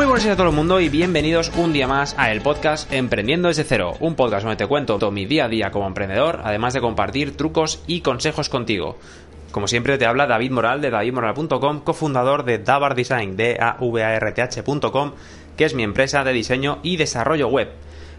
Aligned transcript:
Muy 0.00 0.06
buenos 0.06 0.24
días 0.24 0.32
a 0.32 0.36
todo 0.38 0.48
el 0.48 0.56
mundo 0.56 0.80
y 0.80 0.88
bienvenidos 0.88 1.52
un 1.56 1.74
día 1.74 1.86
más 1.86 2.14
a 2.16 2.32
el 2.32 2.40
podcast 2.40 2.90
Emprendiendo 2.90 3.48
desde 3.48 3.64
cero, 3.64 3.98
un 4.00 4.14
podcast 4.14 4.44
donde 4.44 4.56
te 4.56 4.66
cuento 4.66 4.98
todo 4.98 5.10
mi 5.10 5.26
día 5.26 5.44
a 5.44 5.48
día 5.50 5.70
como 5.70 5.86
emprendedor, 5.86 6.40
además 6.42 6.72
de 6.72 6.80
compartir 6.80 7.36
trucos 7.36 7.82
y 7.86 8.00
consejos 8.00 8.48
contigo. 8.48 8.96
Como 9.52 9.68
siempre 9.68 9.98
te 9.98 10.06
habla 10.06 10.26
David 10.26 10.52
Moral 10.52 10.80
de 10.80 10.88
davidmoral.com, 10.88 11.80
cofundador 11.80 12.46
de 12.46 12.56
Davar 12.56 12.94
Design, 12.94 13.36
d 13.36 13.58
a 13.60 13.76
v 13.78 14.02
a 14.02 14.14
r 14.14 14.32
t 14.32 14.40
h.com, 14.40 15.12
que 15.58 15.66
es 15.66 15.74
mi 15.74 15.82
empresa 15.82 16.24
de 16.24 16.32
diseño 16.32 16.78
y 16.82 16.96
desarrollo 16.96 17.48
web. 17.48 17.68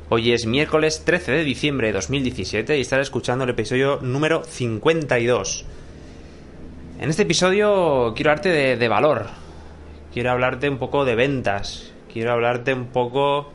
Hoy 0.09 0.33
es 0.33 0.45
miércoles 0.45 1.01
13 1.03 1.31
de 1.31 1.43
diciembre 1.43 1.87
de 1.87 1.93
2017 1.93 2.77
y 2.77 2.81
estaré 2.81 3.01
escuchando 3.01 3.43
el 3.43 3.49
episodio 3.49 3.97
número 4.03 4.43
52. 4.43 5.65
En 6.99 7.09
este 7.09 7.23
episodio 7.23 8.13
quiero 8.15 8.35
de, 8.35 8.77
de 8.77 8.87
valor, 8.87 9.29
quiero 10.13 10.31
hablarte 10.31 10.69
un 10.69 10.77
poco 10.77 11.05
de 11.05 11.15
ventas, 11.15 11.91
quiero 12.11 12.31
hablarte 12.31 12.73
un 12.73 12.87
poco 12.87 13.51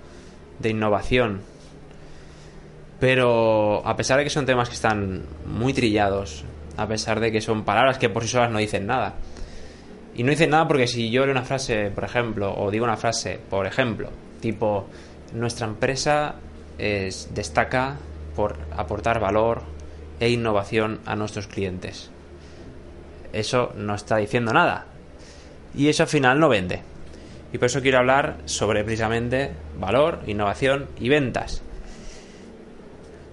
de 0.59 0.71
innovación. 0.71 1.43
Pero 2.99 3.87
a 3.87 3.97
pesar 3.97 4.19
de 4.19 4.25
que 4.25 4.31
son 4.31 4.47
temas 4.47 4.69
que 4.69 4.75
están 4.75 5.25
muy 5.47 5.73
trillados, 5.75 6.45
a 6.77 6.87
pesar 6.87 7.21
de 7.21 7.31
que 7.31 7.41
son 7.41 7.65
palabras 7.65 7.99
que 7.99 8.09
por 8.09 8.23
sí 8.23 8.29
solas 8.29 8.51
no 8.51 8.59
dicen 8.59 8.87
nada. 8.87 9.15
Y 10.15 10.23
no 10.23 10.31
dicen 10.31 10.51
nada 10.51 10.67
porque 10.67 10.87
si 10.87 11.11
yo 11.11 11.25
leo 11.25 11.33
una 11.33 11.43
frase, 11.43 11.91
por 11.91 12.05
ejemplo, 12.05 12.55
o 12.57 12.71
digo 12.71 12.85
una 12.85 12.97
frase, 12.97 13.39
por 13.51 13.67
ejemplo, 13.67 14.09
tipo, 14.41 14.87
nuestra 15.35 15.67
empresa 15.67 16.37
es, 16.79 17.29
destaca 17.35 17.97
por 18.35 18.57
aportar 18.75 19.21
valor 19.21 19.63
e 20.19 20.31
innovación 20.31 21.01
a 21.05 21.17
nuestros 21.17 21.47
clientes. 21.49 22.11
Eso 23.35 23.73
no 23.77 23.95
está 23.95 24.17
diciendo 24.17 24.55
nada. 24.55 24.87
Y 25.77 25.89
eso 25.89 26.05
al 26.05 26.09
final 26.09 26.41
no 26.41 26.49
vende. 26.49 26.83
Y 27.53 27.59
por 27.59 27.67
eso 27.67 27.81
quiero 27.81 27.99
hablar 27.99 28.39
sobre 28.47 28.83
precisamente 28.83 29.51
valor, 29.79 30.21
innovación 30.27 30.87
y 30.99 31.09
ventas. 31.09 31.63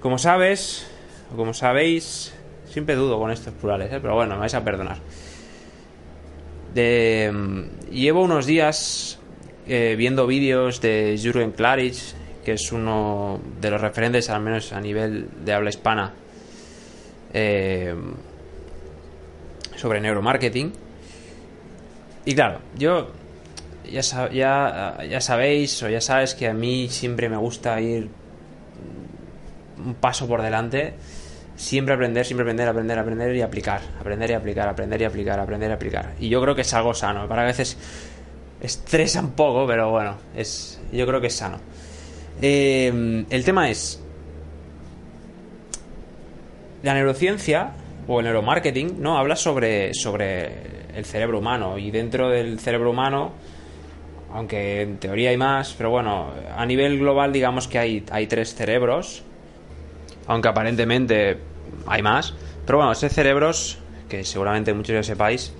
Como 0.01 0.17
sabes, 0.17 0.85
o 1.33 1.37
como 1.37 1.53
sabéis, 1.53 2.33
siempre 2.69 2.95
dudo 2.95 3.19
con 3.19 3.31
estos 3.31 3.53
plurales, 3.53 3.91
¿eh? 3.91 3.99
pero 4.01 4.15
bueno, 4.15 4.35
me 4.35 4.41
vais 4.41 4.53
a 4.53 4.63
perdonar. 4.63 4.97
De, 6.73 7.31
llevo 7.91 8.23
unos 8.23 8.45
días 8.45 9.19
eh, 9.67 9.95
viendo 9.97 10.27
vídeos 10.27 10.81
de 10.81 11.17
Jürgen 11.21 11.51
Klarich, 11.51 12.15
que 12.43 12.53
es 12.53 12.71
uno 12.71 13.39
de 13.61 13.71
los 13.71 13.79
referentes, 13.79 14.29
al 14.29 14.41
menos 14.41 14.73
a 14.73 14.81
nivel 14.81 15.27
de 15.45 15.53
habla 15.53 15.69
hispana, 15.69 16.13
eh, 17.33 17.95
sobre 19.77 20.01
neuromarketing. 20.01 20.73
Y 22.25 22.35
claro, 22.35 22.59
yo 22.77 23.11
ya, 23.89 24.01
ya, 24.31 24.97
ya 25.09 25.21
sabéis 25.21 25.81
o 25.83 25.89
ya 25.89 26.01
sabes 26.01 26.35
que 26.35 26.47
a 26.47 26.53
mí 26.53 26.87
siempre 26.89 27.29
me 27.29 27.37
gusta 27.37 27.79
ir 27.81 28.09
un 29.83 29.95
paso 29.95 30.27
por 30.27 30.41
delante. 30.41 30.93
Siempre 31.55 31.93
aprender, 31.93 32.25
siempre 32.25 32.43
aprender, 32.43 32.67
aprender, 32.67 32.99
aprender 32.99 33.35
y 33.35 33.41
aplicar. 33.41 33.81
Aprender 33.99 34.31
y 34.31 34.33
aplicar, 34.33 34.67
aprender 34.67 35.01
y 35.01 35.05
aplicar, 35.05 35.39
aprender 35.39 35.69
y 35.69 35.73
aplicar. 35.73 36.13
Y 36.19 36.29
yo 36.29 36.41
creo 36.41 36.55
que 36.55 36.61
es 36.61 36.73
algo 36.73 36.93
sano. 36.93 37.27
Para 37.27 37.43
a 37.43 37.45
veces 37.45 37.77
estresa 38.61 39.19
un 39.19 39.31
poco, 39.31 39.67
pero 39.67 39.91
bueno, 39.91 40.17
es, 40.35 40.79
yo 40.91 41.05
creo 41.05 41.21
que 41.21 41.27
es 41.27 41.35
sano. 41.35 41.57
Eh, 42.41 43.25
el 43.29 43.43
tema 43.43 43.69
es. 43.69 43.99
La 46.81 46.93
neurociencia 46.93 47.71
o 48.07 48.19
el 48.19 48.25
neuromarketing, 48.25 49.01
¿no? 49.01 49.17
Habla 49.17 49.35
sobre, 49.35 49.93
sobre 49.93 50.51
el 50.95 51.05
cerebro 51.05 51.39
humano. 51.39 51.77
Y 51.77 51.91
dentro 51.91 52.29
del 52.29 52.59
cerebro 52.59 52.91
humano, 52.91 53.31
aunque 54.31 54.81
en 54.81 54.97
teoría 54.97 55.29
hay 55.29 55.37
más, 55.37 55.73
pero 55.77 55.89
bueno, 55.89 56.31
a 56.55 56.65
nivel 56.65 56.99
global 56.99 57.31
digamos 57.31 57.67
que 57.67 57.79
hay, 57.79 58.03
hay 58.11 58.27
tres 58.27 58.55
cerebros. 58.55 59.23
Aunque 60.27 60.47
aparentemente 60.47 61.37
hay 61.85 62.01
más. 62.01 62.33
Pero 62.65 62.77
bueno, 62.77 62.91
esos 62.93 63.11
cerebros, 63.11 63.79
que 64.09 64.23
seguramente 64.23 64.73
muchos 64.73 64.95
ya 64.95 65.03
sepáis, 65.03 65.53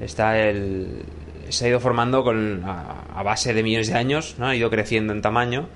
está 0.00 0.38
el, 0.38 1.04
se 1.48 1.66
ha 1.66 1.68
ido 1.68 1.80
formando 1.80 2.24
con, 2.24 2.62
a, 2.64 3.22
base 3.22 3.52
de 3.52 3.62
millones 3.62 3.88
de 3.88 3.94
años, 3.94 4.36
¿no? 4.38 4.46
ha 4.46 4.56
ido 4.56 4.70
creciendo 4.70 5.12
en 5.12 5.22
tamaño. 5.22 5.68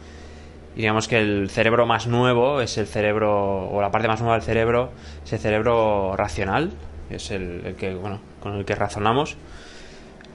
Y 0.74 0.80
digamos 0.80 1.08
que 1.08 1.18
el 1.18 1.50
cerebro 1.50 1.86
más 1.86 2.06
nuevo 2.06 2.60
es 2.60 2.78
el 2.78 2.86
cerebro, 2.86 3.68
o 3.68 3.80
la 3.80 3.90
parte 3.90 4.08
más 4.08 4.20
nueva 4.20 4.36
del 4.36 4.42
cerebro, 4.42 4.90
es 5.24 5.32
el 5.32 5.38
cerebro 5.38 6.16
racional, 6.16 6.70
es 7.10 7.30
el, 7.30 7.62
el 7.66 7.74
que, 7.74 7.94
bueno, 7.94 8.20
con 8.40 8.54
el 8.54 8.64
que 8.64 8.74
razonamos. 8.74 9.36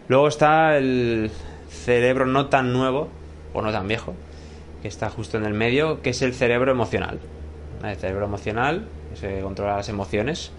Luego 0.07 0.27
está 0.27 0.77
el 0.77 1.31
cerebro 1.69 2.25
no 2.25 2.47
tan 2.47 2.71
nuevo, 2.71 3.09
o 3.53 3.61
no 3.61 3.71
tan 3.71 3.87
viejo, 3.87 4.13
que 4.81 4.87
está 4.87 5.09
justo 5.09 5.37
en 5.37 5.45
el 5.45 5.53
medio, 5.53 6.01
que 6.01 6.11
es 6.11 6.21
el 6.21 6.33
cerebro 6.33 6.71
emocional. 6.71 7.19
El 7.83 7.95
cerebro 7.95 8.25
emocional, 8.25 8.87
que 9.09 9.15
se 9.17 9.41
controla 9.41 9.77
las 9.77 9.89
emociones, 9.89 10.51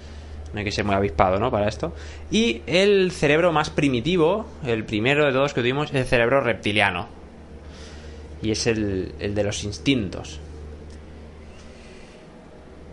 no 0.53 0.59
hay 0.59 0.65
que 0.65 0.73
ser 0.73 0.85
muy 0.85 0.95
avispado, 0.95 1.39
¿no? 1.39 1.51
Para 1.51 1.69
esto. 1.69 1.93
Y 2.31 2.63
el 2.67 3.11
cerebro 3.13 3.53
más 3.53 3.71
primitivo, 3.71 4.47
el 4.65 4.85
primero 4.85 5.27
de 5.27 5.33
todos 5.33 5.55
que 5.55 5.61
tuvimos, 5.61 5.91
es 5.91 5.97
el 5.97 6.07
cerebro 6.07 6.41
reptiliano. 6.41 7.18
Y 8.43 8.51
es 8.51 8.67
el, 8.67 9.15
el 9.19 9.35
de 9.35 9.45
los 9.45 9.65
instintos. 9.65 10.41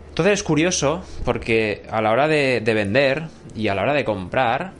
Entonces 0.08 0.34
es 0.34 0.42
curioso 0.42 1.04
porque 1.24 1.82
a 1.90 2.00
la 2.00 2.10
hora 2.10 2.26
de, 2.26 2.60
de, 2.60 2.74
vender 2.74 3.24
y 3.54 3.68
a 3.68 3.74
la 3.74 3.82
hora 3.82 3.92
de 3.92 4.04
comprar, 4.04 4.72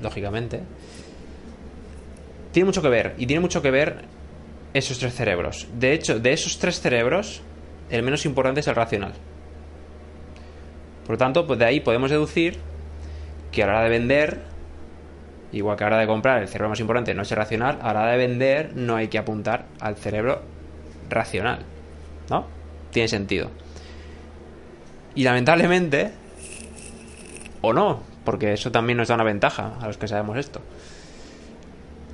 lógicamente, 0.00 0.60
tiene 2.52 2.66
mucho 2.66 2.82
que 2.82 2.88
ver. 2.88 3.14
Y 3.18 3.26
tiene 3.26 3.40
mucho 3.40 3.60
que 3.60 3.70
ver 3.70 4.04
esos 4.72 4.98
tres 4.98 5.14
cerebros. 5.14 5.66
De 5.74 5.92
hecho, 5.92 6.20
de 6.20 6.32
esos 6.32 6.58
tres 6.58 6.80
cerebros, 6.80 7.42
el 7.90 8.02
menos 8.02 8.24
importante 8.26 8.60
es 8.60 8.68
el 8.68 8.74
racional. 8.74 9.12
Por 11.04 11.14
lo 11.14 11.18
tanto, 11.18 11.46
pues 11.46 11.58
de 11.58 11.64
ahí 11.64 11.80
podemos 11.80 12.10
deducir 12.10 12.58
que 13.52 13.62
a 13.62 13.66
la 13.66 13.72
hora 13.72 13.84
de 13.84 13.90
vender, 13.90 14.40
igual 15.56 15.76
que 15.76 15.84
a 15.84 15.88
la 15.88 15.96
hora 15.96 16.00
de 16.02 16.06
comprar, 16.06 16.42
el 16.42 16.48
cerebro 16.48 16.70
más 16.70 16.80
importante 16.80 17.14
no 17.14 17.22
es 17.22 17.30
el 17.30 17.36
racional, 17.36 17.78
a 17.82 17.92
la 17.92 18.00
hora 18.00 18.12
de 18.12 18.18
vender 18.18 18.76
no 18.76 18.96
hay 18.96 19.08
que 19.08 19.18
apuntar 19.18 19.66
al 19.80 19.96
cerebro 19.96 20.42
racional. 21.08 21.60
¿No? 22.30 22.46
Tiene 22.90 23.08
sentido. 23.08 23.50
Y 25.14 25.24
lamentablemente, 25.24 26.12
o 27.62 27.72
no, 27.72 28.00
porque 28.24 28.52
eso 28.52 28.70
también 28.70 28.98
nos 28.98 29.08
da 29.08 29.14
una 29.14 29.24
ventaja 29.24 29.74
a 29.80 29.86
los 29.86 29.96
que 29.96 30.08
sabemos 30.08 30.36
esto. 30.36 30.60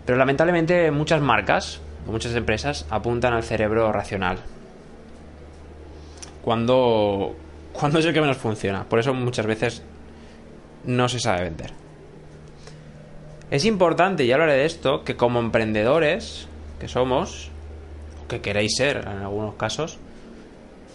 Pero 0.04 0.18
lamentablemente 0.18 0.90
muchas 0.90 1.20
marcas 1.20 1.80
muchas 2.06 2.34
empresas 2.34 2.86
apuntan 2.90 3.32
al 3.32 3.42
cerebro 3.42 3.92
racional. 3.92 4.38
Cuando, 6.42 7.36
cuando 7.72 7.98
es 7.98 8.06
el 8.06 8.12
que 8.12 8.20
menos 8.20 8.36
funciona. 8.36 8.84
Por 8.84 8.98
eso 8.98 9.14
muchas 9.14 9.46
veces 9.46 9.82
no 10.84 11.08
se 11.08 11.20
sabe 11.20 11.44
vender. 11.44 11.81
Es 13.52 13.66
importante, 13.66 14.24
y 14.24 14.32
hablaré 14.32 14.54
de 14.54 14.64
esto, 14.64 15.04
que 15.04 15.14
como 15.14 15.38
emprendedores 15.38 16.48
que 16.80 16.88
somos, 16.88 17.50
o 18.24 18.26
que 18.26 18.40
queréis 18.40 18.76
ser 18.78 18.96
en 19.06 19.18
algunos 19.18 19.56
casos, 19.56 19.98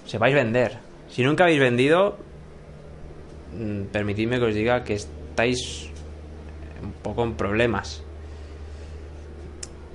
sepáis 0.08 0.34
vender. 0.34 0.80
Si 1.08 1.22
nunca 1.22 1.44
habéis 1.44 1.60
vendido, 1.60 2.18
permitidme 3.92 4.40
que 4.40 4.46
os 4.46 4.56
diga 4.56 4.84
que 4.84 4.96
estáis 4.96 5.92
un 6.82 6.94
poco 7.04 7.24
en 7.26 7.36
problemas. 7.36 8.02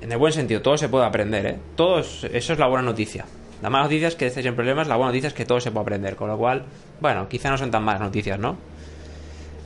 En 0.01 0.13
el 0.13 0.19
buen 0.19 0.33
sentido, 0.33 0.63
todo 0.63 0.77
se 0.77 0.89
puede 0.89 1.05
aprender, 1.05 1.47
¿eh? 1.47 1.59
Todo 1.75 1.99
es, 1.99 2.23
eso 2.23 2.53
es 2.53 2.59
la 2.61 2.69
buena 2.69 2.85
noticia. 2.85 3.25
La 3.61 3.71
mala 3.71 3.87
noticia 3.87 4.07
es 4.07 4.15
que 4.15 4.27
estáis 4.27 4.47
en 4.47 4.55
problemas, 4.55 4.87
la 4.87 4.95
buena 4.95 5.11
noticia 5.11 5.27
es 5.27 5.35
que 5.35 5.47
todo 5.47 5.59
se 5.59 5.73
puede 5.73 5.83
aprender. 5.83 6.15
Con 6.15 6.29
lo 6.29 6.39
cual, 6.39 6.65
bueno, 7.01 7.29
quizá 7.29 7.51
no 7.51 7.59
son 7.59 7.73
tan 7.73 7.83
malas 7.83 8.03
noticias, 8.03 8.39
¿no? 8.39 8.57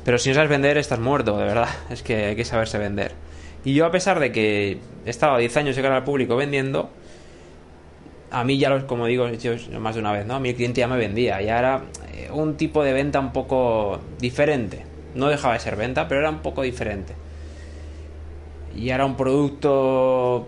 Pero 0.06 0.18
si 0.18 0.28
no 0.28 0.36
sabes 0.36 0.48
vender, 0.48 0.78
estás 0.78 1.00
muerto, 1.00 1.36
de 1.36 1.44
verdad. 1.44 1.68
Es 1.90 2.04
que 2.04 2.26
hay 2.26 2.36
que 2.36 2.44
saberse 2.44 2.78
vender. 2.78 3.10
Y 3.64 3.74
yo, 3.74 3.84
a 3.84 3.90
pesar 3.90 4.20
de 4.20 4.30
que 4.30 4.78
he 5.04 5.10
estado 5.10 5.36
10 5.36 5.56
años 5.56 5.74
de 5.74 5.82
cara 5.82 5.96
al 5.96 6.04
público 6.04 6.36
vendiendo, 6.36 6.90
a 8.30 8.44
mí 8.44 8.56
ya, 8.56 8.70
lo, 8.70 8.86
como 8.86 9.06
digo, 9.06 9.26
más 9.80 9.94
de 9.96 10.00
una 10.00 10.12
vez, 10.12 10.24
¿no? 10.24 10.36
A 10.36 10.40
cliente 10.40 10.74
ya 10.78 10.86
me 10.86 10.96
vendía. 10.96 11.42
Ya 11.42 11.58
era 11.58 11.82
un 12.32 12.56
tipo 12.56 12.84
de 12.84 12.92
venta 12.92 13.18
un 13.18 13.32
poco 13.32 13.98
diferente. 14.20 14.86
No 15.16 15.26
dejaba 15.26 15.54
de 15.54 15.60
ser 15.60 15.74
venta, 15.74 16.06
pero 16.06 16.20
era 16.20 16.30
un 16.30 16.38
poco 16.38 16.62
diferente. 16.62 17.14
Y 18.76 18.90
era 18.90 19.04
un 19.04 19.16
producto 19.16 20.46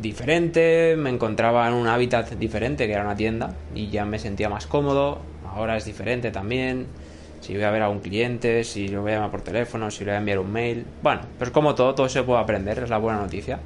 diferente, 0.00 0.94
me 0.96 1.10
encontraba 1.10 1.66
en 1.66 1.74
un 1.74 1.88
hábitat 1.88 2.30
diferente, 2.34 2.86
que 2.86 2.92
era 2.92 3.02
una 3.02 3.16
tienda, 3.16 3.52
y 3.74 3.88
ya 3.88 4.04
me 4.04 4.20
sentía 4.20 4.48
más 4.48 4.68
cómodo. 4.68 5.18
Ahora 5.44 5.76
es 5.76 5.84
diferente 5.84 6.30
también. 6.30 6.86
Si 7.40 7.54
voy 7.54 7.62
a 7.62 7.70
ver 7.70 7.82
a 7.82 7.88
un 7.88 8.00
cliente, 8.00 8.64
si 8.64 8.88
lo 8.88 9.02
voy 9.02 9.12
a 9.12 9.14
llamar 9.16 9.30
por 9.30 9.42
teléfono, 9.42 9.90
si 9.90 10.04
le 10.04 10.10
voy 10.10 10.16
a 10.16 10.18
enviar 10.18 10.38
un 10.38 10.52
mail. 10.52 10.84
Bueno, 11.02 11.22
pues 11.38 11.50
como 11.50 11.74
todo, 11.74 11.94
todo 11.94 12.08
se 12.08 12.22
puede 12.22 12.40
aprender, 12.40 12.78
es 12.78 12.90
la 12.90 12.98
buena 12.98 13.20
noticia. 13.20 13.60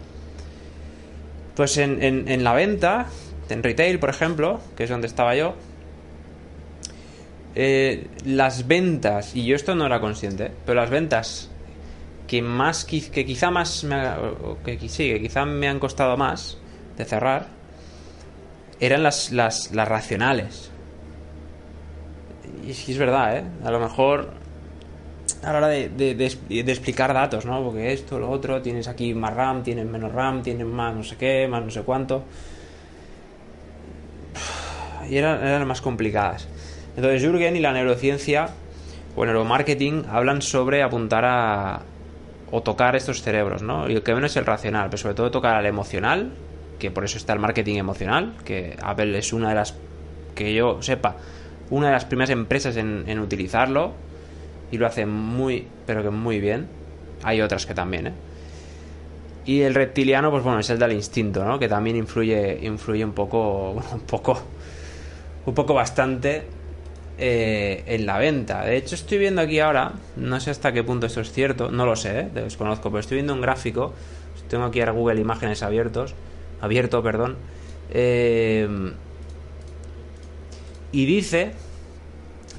Pues 1.55 1.76
en, 1.78 2.02
en, 2.02 2.44
la 2.44 2.55
venta, 2.55 3.06
en 3.49 3.62
retail, 3.62 3.99
por 3.99 4.11
ejemplo, 4.11 4.61
que 4.76 4.84
es 4.84 4.90
donde 4.90 5.06
estaba 5.06 5.34
yo, 5.34 5.55
eh, 7.55 8.06
las 8.25 8.67
ventas, 8.67 9.34
y 9.34 9.44
yo 9.44 9.56
esto 9.56 9.75
no 9.75 9.87
era 9.87 10.00
consciente, 10.00 10.52
pero 10.64 10.81
las 10.81 10.90
ventas 10.90 11.50
que 12.26 12.43
más 12.43 12.84
que 12.84 13.25
quizá 13.25 13.50
más 13.50 13.82
me 13.82 14.00
que 14.64 14.88
sí, 14.88 15.12
que 15.12 15.20
quizá 15.20 15.44
me 15.44 15.69
han 15.69 15.81
costado 15.81 16.16
más 16.16 16.58
de 16.96 17.05
cerrar 17.05 17.49
eran 18.78 19.02
las, 19.02 19.32
las, 19.32 19.73
las 19.73 19.88
racionales. 19.88 20.70
Y 22.66 22.70
es 22.70 22.98
verdad, 22.98 23.36
¿eh? 23.36 23.44
A 23.64 23.70
lo 23.70 23.80
mejor 23.80 24.30
a 25.42 25.52
la 25.52 25.58
hora 25.58 25.68
de, 25.68 25.88
de, 25.88 26.72
explicar 26.72 27.14
datos, 27.14 27.46
¿no? 27.46 27.62
Porque 27.62 27.92
esto, 27.92 28.18
lo 28.18 28.30
otro, 28.30 28.60
tienes 28.60 28.88
aquí 28.88 29.14
más 29.14 29.34
RAM, 29.34 29.62
tienes 29.62 29.86
menos 29.86 30.12
RAM, 30.12 30.42
tienes 30.42 30.66
más 30.66 30.94
no 30.94 31.02
sé 31.02 31.16
qué, 31.16 31.48
más 31.48 31.64
no 31.64 31.70
sé 31.70 31.82
cuánto. 31.82 32.24
Y 35.08 35.16
eran, 35.16 35.44
eran 35.46 35.66
más 35.66 35.80
complicadas. 35.80 36.46
Entonces 36.96 37.22
Jürgen 37.22 37.56
y 37.56 37.60
la 37.60 37.72
neurociencia 37.72 38.50
o 39.16 39.24
el 39.24 39.28
neuromarketing 39.28 40.04
hablan 40.10 40.42
sobre 40.42 40.82
apuntar 40.82 41.24
a 41.24 41.80
o 42.52 42.62
tocar 42.62 42.96
estos 42.96 43.22
cerebros, 43.22 43.62
¿no? 43.62 43.88
Y 43.88 43.94
el 43.94 44.02
que 44.02 44.14
menos 44.14 44.32
es 44.32 44.36
el 44.36 44.46
racional, 44.46 44.90
pero 44.90 44.98
sobre 44.98 45.14
todo 45.14 45.30
tocar 45.30 45.54
al 45.54 45.66
emocional, 45.66 46.32
que 46.78 46.90
por 46.90 47.04
eso 47.04 47.16
está 47.16 47.32
el 47.32 47.38
marketing 47.38 47.76
emocional, 47.76 48.34
que 48.44 48.76
Apple 48.82 49.16
es 49.16 49.32
una 49.32 49.50
de 49.50 49.54
las, 49.54 49.74
que 50.34 50.52
yo 50.52 50.82
sepa, 50.82 51.16
una 51.70 51.87
de 51.87 51.93
las 51.93 52.05
primeras 52.05 52.31
empresas 52.31 52.76
en, 52.76 53.05
en 53.06 53.19
utilizarlo 53.19 53.93
y 54.70 54.78
lo 54.78 54.87
hace 54.87 55.06
muy, 55.06 55.67
pero 55.87 56.02
que 56.02 56.11
muy 56.11 56.40
bien. 56.40 56.67
Hay 57.22 57.40
otras 57.40 57.67
que 57.67 57.75
también, 57.75 58.08
¿eh? 58.08 58.12
Y 59.46 59.62
el 59.62 59.75
reptiliano, 59.75 60.31
pues 60.31 60.43
bueno, 60.44 60.61
es 60.61 60.70
el 60.70 60.78
del 60.78 60.93
instinto, 60.93 61.44
¿no? 61.44 61.58
Que 61.58 61.69
también 61.69 61.96
influye, 61.96 62.58
influye 62.62 63.05
un 63.05 63.12
poco, 63.12 63.72
un 63.93 64.00
poco, 64.00 64.40
un 65.46 65.55
poco 65.55 65.75
bastante 65.75 66.44
eh, 67.19 67.82
en 67.87 68.06
la 68.06 68.19
venta. 68.19 68.64
De 68.64 68.76
hecho, 68.76 68.94
estoy 68.94 69.19
viendo 69.19 69.40
aquí 69.40 69.58
ahora, 69.58 69.93
no 70.16 70.40
sé 70.40 70.50
hasta 70.50 70.73
qué 70.73 70.84
punto 70.84 71.06
esto 71.06 71.20
es 71.20 71.32
cierto, 71.32 71.70
no 71.70 71.87
lo 71.87 71.96
sé, 71.96 72.20
¿eh? 72.20 72.28
desconozco, 72.32 72.90
pero 72.90 73.00
estoy 73.00 73.16
viendo 73.16 73.34
un 73.34 73.40
gráfico. 73.40 73.94
Tengo 74.49 74.64
aquí 74.64 74.81
ahora 74.81 74.93
Google 74.93 75.20
Imágenes 75.20 75.62
abiertos, 75.62 76.14
abierto, 76.61 77.02
perdón. 77.02 77.37
Eh, 77.90 78.69
y 80.92 81.06
dice, 81.06 81.52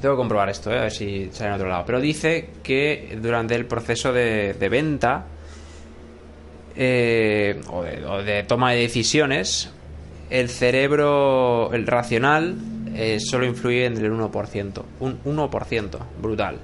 tengo 0.02 0.16
que 0.16 0.20
comprobar 0.20 0.50
esto, 0.50 0.70
a 0.72 0.82
ver 0.82 0.92
si 0.92 1.30
sale 1.32 1.50
en 1.50 1.56
otro 1.56 1.68
lado, 1.68 1.84
pero 1.86 2.00
dice 2.00 2.50
que 2.64 3.18
durante 3.22 3.56
el 3.56 3.66
proceso 3.66 4.14
de, 4.14 4.56
venta 4.70 5.26
o 7.70 8.22
de 8.24 8.46
toma 8.48 8.72
de 8.72 8.80
decisiones, 8.80 9.72
el 10.30 10.50
cerebro, 10.50 11.72
el 11.74 11.86
racional, 11.86 12.56
eh, 12.94 13.20
solo 13.20 13.46
influye 13.46 13.86
en 13.86 13.98
el 13.98 14.12
1%. 14.12 14.84
Un 15.00 15.24
1%, 15.24 16.00
brutal. 16.22 16.58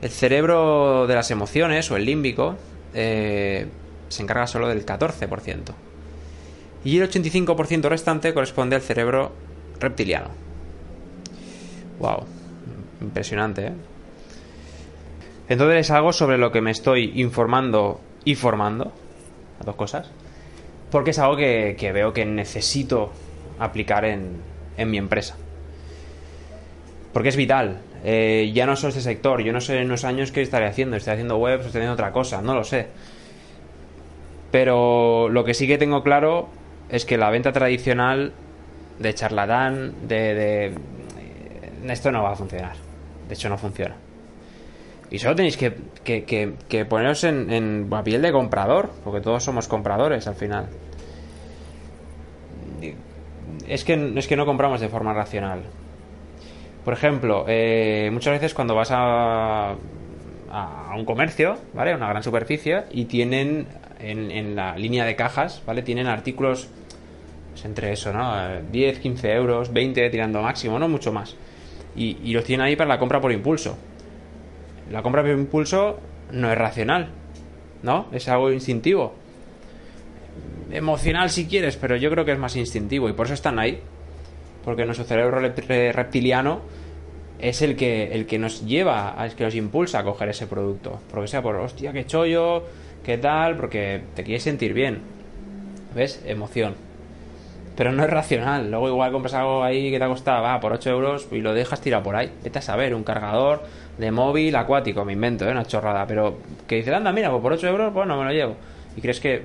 El 0.00 0.10
cerebro 0.10 1.06
de 1.06 1.14
las 1.14 1.30
emociones, 1.30 1.90
o 1.90 1.96
el 1.96 2.04
límbico, 2.04 2.56
eh, 2.94 3.66
se 4.08 4.22
encarga 4.22 4.46
solo 4.46 4.68
del 4.68 4.84
14%. 4.84 5.74
Y 6.84 6.98
el 6.98 7.08
85% 7.08 7.88
restante 7.88 8.34
corresponde 8.34 8.76
al 8.76 8.82
cerebro 8.82 9.32
reptiliano. 9.78 10.28
Wow, 11.98 12.24
impresionante, 13.00 13.66
¿eh? 13.66 13.72
Entonces 15.48 15.80
es 15.80 15.90
algo 15.90 16.12
sobre 16.12 16.38
lo 16.38 16.50
que 16.52 16.60
me 16.60 16.70
estoy 16.70 17.12
informando 17.20 18.00
y 18.24 18.36
formando. 18.36 18.92
Las 19.58 19.66
dos 19.66 19.76
cosas. 19.76 20.10
Porque 20.90 21.10
es 21.10 21.18
algo 21.18 21.36
que 21.36 21.90
veo 21.92 22.12
que 22.12 22.24
necesito 22.24 23.12
aplicar 23.58 24.04
en, 24.04 24.40
mi 24.86 24.98
empresa. 24.98 25.36
Porque 27.12 27.28
es 27.28 27.36
vital. 27.36 27.80
Eh, 28.04 28.50
ya 28.54 28.66
no 28.66 28.76
soy 28.76 28.88
este 28.88 29.00
sector. 29.00 29.42
Yo 29.42 29.52
no 29.52 29.60
sé 29.60 29.78
en 29.78 29.86
unos 29.86 30.04
años 30.04 30.32
qué 30.32 30.42
estaré 30.42 30.66
haciendo. 30.66 30.96
Estaré 30.96 31.16
haciendo 31.16 31.36
web, 31.36 31.60
estaré 31.60 31.80
haciendo 31.80 31.92
otra 31.92 32.12
cosa. 32.12 32.42
No 32.42 32.54
lo 32.54 32.64
sé. 32.64 32.88
Pero 34.50 35.28
lo 35.28 35.44
que 35.44 35.54
sí 35.54 35.66
que 35.66 35.78
tengo 35.78 36.02
claro 36.02 36.48
es 36.88 37.04
que 37.04 37.16
la 37.16 37.30
venta 37.30 37.52
tradicional 37.52 38.32
de 38.98 39.14
charlatán, 39.14 40.08
de... 40.08 40.74
Esto 41.88 42.10
no 42.10 42.22
va 42.22 42.32
a 42.32 42.36
funcionar. 42.36 42.76
De 43.28 43.34
hecho, 43.34 43.48
no 43.48 43.58
funciona. 43.58 43.96
Y 45.10 45.18
solo 45.18 45.36
tenéis 45.36 45.56
que, 45.56 45.74
que, 46.04 46.84
poneros 46.86 47.24
en, 47.24 47.50
en 47.52 47.90
piel 48.02 48.22
de 48.22 48.32
comprador, 48.32 48.90
porque 49.04 49.20
todos 49.20 49.44
somos 49.44 49.68
compradores 49.68 50.26
al 50.26 50.34
final 50.34 50.68
es 53.68 53.84
que, 53.84 54.12
es 54.16 54.26
que 54.26 54.36
no 54.36 54.46
compramos 54.46 54.80
de 54.80 54.88
forma 54.88 55.12
racional. 55.12 55.62
Por 56.84 56.94
ejemplo, 56.94 57.44
eh, 57.48 58.10
muchas 58.12 58.34
veces 58.34 58.54
cuando 58.54 58.74
vas 58.74 58.90
a, 58.90 59.76
a 60.50 60.94
un 60.96 61.04
comercio, 61.04 61.56
¿vale? 61.74 61.94
Una 61.94 62.08
gran 62.08 62.22
superficie, 62.22 62.84
y 62.90 63.04
tienen 63.04 63.66
en, 64.00 64.56
la 64.56 64.76
línea 64.76 65.04
de 65.04 65.14
cajas, 65.14 65.62
¿vale? 65.64 65.82
Tienen 65.82 66.08
artículos 66.08 66.68
pues, 67.52 67.64
entre 67.64 67.92
eso, 67.92 68.12
¿no? 68.12 68.34
10, 68.70 68.98
15 68.98 69.32
euros, 69.32 69.72
20 69.72 70.10
tirando 70.10 70.42
máximo, 70.42 70.78
no 70.78 70.88
mucho 70.88 71.12
más. 71.12 71.36
Y, 71.94 72.32
los 72.32 72.44
tienen 72.44 72.66
ahí 72.66 72.76
para 72.76 72.88
la 72.88 72.98
compra 72.98 73.20
por 73.20 73.32
impulso. 73.32 73.76
La 74.90 75.02
compra 75.02 75.22
por 75.22 75.30
impulso 75.30 75.98
no 76.32 76.50
es 76.50 76.58
racional, 76.58 77.10
¿no? 77.82 78.06
Es 78.12 78.28
algo 78.28 78.50
instintivo 78.50 79.14
emocional 80.72 81.30
si 81.30 81.46
quieres, 81.46 81.76
pero 81.76 81.96
yo 81.96 82.10
creo 82.10 82.24
que 82.24 82.32
es 82.32 82.38
más 82.38 82.56
instintivo 82.56 83.08
y 83.08 83.12
por 83.12 83.26
eso 83.26 83.34
están 83.34 83.58
ahí. 83.58 83.80
Porque 84.64 84.84
nuestro 84.84 85.04
cerebro 85.04 85.40
reptiliano 85.40 86.60
es 87.38 87.62
el 87.62 87.74
que, 87.76 88.12
el 88.12 88.26
que 88.26 88.38
nos 88.38 88.64
lleva, 88.64 89.16
es 89.26 89.34
que 89.34 89.44
nos 89.44 89.54
impulsa 89.54 89.98
a 89.98 90.04
coger 90.04 90.28
ese 90.28 90.46
producto. 90.46 91.00
Porque 91.10 91.26
sea 91.26 91.42
por, 91.42 91.56
hostia, 91.56 91.92
qué 91.92 92.06
chollo, 92.06 92.64
qué 93.04 93.18
tal, 93.18 93.56
porque 93.56 94.02
te 94.14 94.22
quieres 94.22 94.44
sentir 94.44 94.72
bien. 94.72 95.00
¿Ves? 95.94 96.22
Emoción. 96.24 96.74
Pero 97.76 97.92
no 97.92 98.04
es 98.04 98.10
racional. 98.10 98.70
Luego 98.70 98.88
igual 98.88 99.12
compras 99.12 99.34
algo 99.34 99.62
ahí 99.62 99.90
que 99.90 99.98
te 99.98 100.04
ha 100.04 100.08
costado, 100.08 100.42
va, 100.42 100.60
por 100.60 100.72
8 100.72 100.90
euros 100.90 101.28
y 101.30 101.40
lo 101.40 101.54
dejas 101.54 101.80
tirado 101.80 102.02
por 102.02 102.16
ahí. 102.16 102.30
Vete 102.42 102.58
a 102.58 102.62
saber, 102.62 102.94
un 102.94 103.04
cargador 103.04 103.62
de 103.98 104.10
móvil 104.10 104.54
acuático, 104.56 105.04
me 105.04 105.14
invento, 105.14 105.46
¿eh? 105.48 105.52
una 105.52 105.64
chorrada. 105.64 106.06
Pero 106.06 106.38
que 106.66 106.76
dice, 106.76 106.94
anda, 106.94 107.12
mira, 107.12 107.30
pues 107.30 107.42
por 107.42 107.52
8 107.52 107.68
euros, 107.68 107.92
pues 107.92 108.06
no 108.06 108.18
me 108.18 108.24
lo 108.24 108.32
llevo. 108.32 108.56
Y 108.96 109.00
crees 109.00 109.20
que 109.20 109.42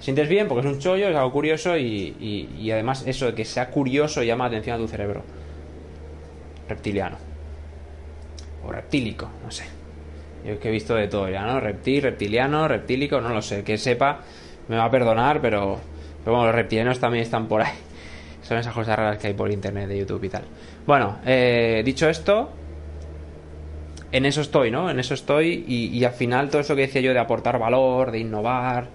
sientes 0.00 0.28
bien 0.28 0.48
porque 0.48 0.66
es 0.66 0.74
un 0.74 0.80
chollo, 0.80 1.08
es 1.08 1.16
algo 1.16 1.30
curioso 1.30 1.76
y, 1.76 2.48
y, 2.58 2.70
además 2.70 3.04
eso 3.06 3.26
de 3.26 3.34
que 3.34 3.44
sea 3.44 3.70
curioso 3.70 4.22
llama 4.22 4.44
la 4.44 4.48
atención 4.48 4.76
a 4.76 4.78
tu 4.78 4.88
cerebro. 4.88 5.22
Reptiliano. 6.68 7.16
O 8.64 8.72
reptílico, 8.72 9.28
no 9.44 9.50
sé. 9.50 9.64
Yo 10.44 10.52
es 10.52 10.58
que 10.58 10.68
he 10.68 10.72
visto 10.72 10.94
de 10.94 11.06
todo 11.08 11.28
ya, 11.28 11.42
¿no? 11.42 11.60
Reptil, 11.60 12.02
reptiliano, 12.02 12.66
reptílico, 12.66 13.20
no 13.20 13.28
lo 13.30 13.42
sé. 13.42 13.62
Que 13.62 13.76
sepa, 13.76 14.20
me 14.68 14.76
va 14.76 14.84
a 14.84 14.90
perdonar, 14.90 15.40
pero, 15.40 15.78
pero 16.24 16.36
bueno, 16.36 16.46
los 16.46 16.54
reptilianos 16.54 16.98
también 16.98 17.22
están 17.22 17.48
por 17.48 17.62
ahí. 17.62 17.72
Son 18.42 18.58
esas 18.58 18.74
cosas 18.74 18.96
raras 18.96 19.18
que 19.18 19.28
hay 19.28 19.34
por 19.34 19.50
internet 19.50 19.88
de 19.88 19.98
YouTube 19.98 20.24
y 20.24 20.28
tal. 20.28 20.44
Bueno, 20.86 21.18
eh, 21.24 21.82
dicho 21.84 22.08
esto, 22.08 22.50
en 24.12 24.26
eso 24.26 24.40
estoy, 24.40 24.70
¿no? 24.70 24.90
En 24.90 24.98
eso 24.98 25.14
estoy 25.14 25.64
y, 25.66 25.86
y 25.96 26.04
al 26.04 26.12
final 26.12 26.48
todo 26.48 26.60
eso 26.60 26.74
que 26.74 26.82
decía 26.82 27.00
yo 27.00 27.12
de 27.12 27.18
aportar 27.18 27.58
valor, 27.58 28.10
de 28.10 28.18
innovar, 28.18 28.88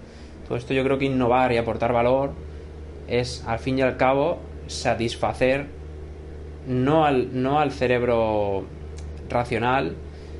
todo 0.46 0.58
esto 0.58 0.74
yo 0.74 0.84
creo 0.84 0.98
que 0.98 1.06
innovar 1.06 1.52
y 1.52 1.56
aportar 1.56 1.92
valor 1.92 2.32
es 3.08 3.44
al 3.46 3.58
fin 3.58 3.78
y 3.78 3.82
al 3.82 3.96
cabo 3.96 4.38
satisfacer 4.66 5.66
no 6.66 7.04
al, 7.04 7.40
no 7.40 7.60
al 7.60 7.72
cerebro 7.72 8.64
racional, 9.28 9.94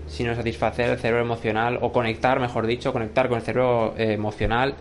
sino 0.07 0.35
satisfacer 0.35 0.91
el 0.91 0.99
cerebro 0.99 1.23
emocional 1.23 1.79
o 1.81 1.93
conectar, 1.93 2.41
mejor 2.41 2.67
dicho, 2.67 2.93
conectar 2.93 3.29
con 3.29 3.39
el 3.39 3.45
cerebro 3.45 3.95
eh, 3.97 4.13
emocional 4.13 4.75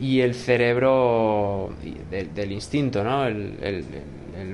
y 0.00 0.20
el 0.20 0.34
cerebro 0.34 1.70
del, 2.10 2.52
instinto, 2.52 3.02
¿no? 3.02 3.26
El, 3.26 3.84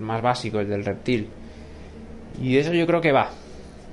más 0.00 0.22
básico, 0.22 0.60
el 0.60 0.68
del 0.68 0.84
reptil. 0.84 1.28
Y 2.40 2.54
de 2.54 2.60
eso 2.60 2.72
yo 2.72 2.86
creo 2.86 3.00
que 3.00 3.12
va. 3.12 3.30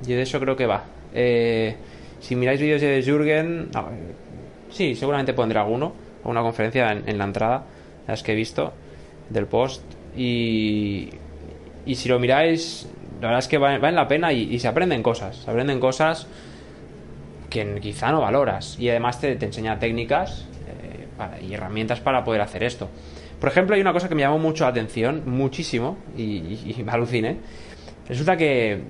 Y 0.05 0.13
de 0.13 0.21
eso 0.21 0.39
creo 0.39 0.55
que 0.55 0.65
va. 0.65 0.85
Eh, 1.13 1.75
si 2.19 2.35
miráis 2.35 2.61
vídeos 2.61 2.81
de 2.81 3.01
Jürgen, 3.01 3.69
Sí, 4.71 4.95
seguramente 4.95 5.33
pondré 5.33 5.59
alguno, 5.59 5.93
una 6.23 6.41
conferencia 6.41 6.91
en, 6.91 7.17
la 7.17 7.23
entrada, 7.23 7.65
las 8.07 8.21
que 8.21 8.33
he 8.33 8.35
visto 8.35 8.71
del 9.29 9.47
post. 9.47 9.83
Y, 10.15 11.09
y 11.85 11.95
si 11.95 12.07
lo 12.07 12.19
miráis, 12.19 12.87
la 13.21 13.27
verdad 13.27 13.39
es 13.39 13.47
que 13.47 13.57
vale, 13.57 13.91
la 13.91 14.07
pena 14.07 14.31
y, 14.31 14.57
se 14.59 14.67
aprenden 14.67 15.01
cosas. 15.01 15.37
Se 15.37 15.49
aprenden 15.49 15.79
cosas 15.79 16.27
que 17.49 17.79
quizá 17.81 18.11
no 18.11 18.21
valoras. 18.21 18.77
Y 18.79 18.89
además 18.89 19.19
te, 19.19 19.31
enseña 19.31 19.79
técnicas 19.79 20.47
y 21.41 21.53
herramientas 21.53 21.99
para 21.99 22.23
poder 22.23 22.41
hacer 22.41 22.63
esto. 22.63 22.89
Por 23.39 23.49
ejemplo, 23.49 23.75
hay 23.75 23.81
una 23.81 23.93
cosa 23.93 24.09
que 24.09 24.15
me 24.15 24.21
llamó 24.21 24.37
mucho 24.37 24.65
la 24.65 24.71
atención, 24.71 25.23
muchísimo, 25.25 25.97
y, 26.17 26.73
y 26.77 26.83
me 26.83 26.91
aluciné. 26.91 27.37
Resulta 28.07 28.35
que 28.35 28.81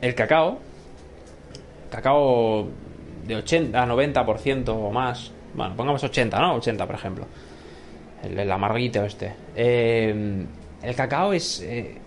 el 0.00 0.14
cacao, 0.14 0.58
cacao 1.90 2.68
de 3.26 3.36
80 3.36 3.82
a 3.82 3.86
90% 3.86 4.68
o 4.68 4.90
más. 4.90 5.30
Bueno, 5.54 5.74
pongamos 5.76 6.02
80, 6.02 6.38
¿no? 6.40 6.54
80, 6.56 6.86
por 6.86 6.94
ejemplo. 6.94 7.26
El, 8.22 8.50
amarguito 8.50 9.04
este. 9.04 9.34
Eh, 9.54 10.44
el 10.82 10.94
cacao 10.94 11.32
es. 11.32 11.60
Eh, 11.62 11.98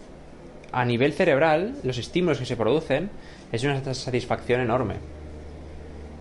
a 0.72 0.84
nivel 0.84 1.14
cerebral, 1.14 1.78
los 1.84 1.98
estímulos 1.98 2.40
que 2.40 2.46
se 2.46 2.58
producen 2.58 3.10
es 3.52 3.64
una 3.64 3.82
satisfacción 3.94 4.62
enorme. 4.62 4.96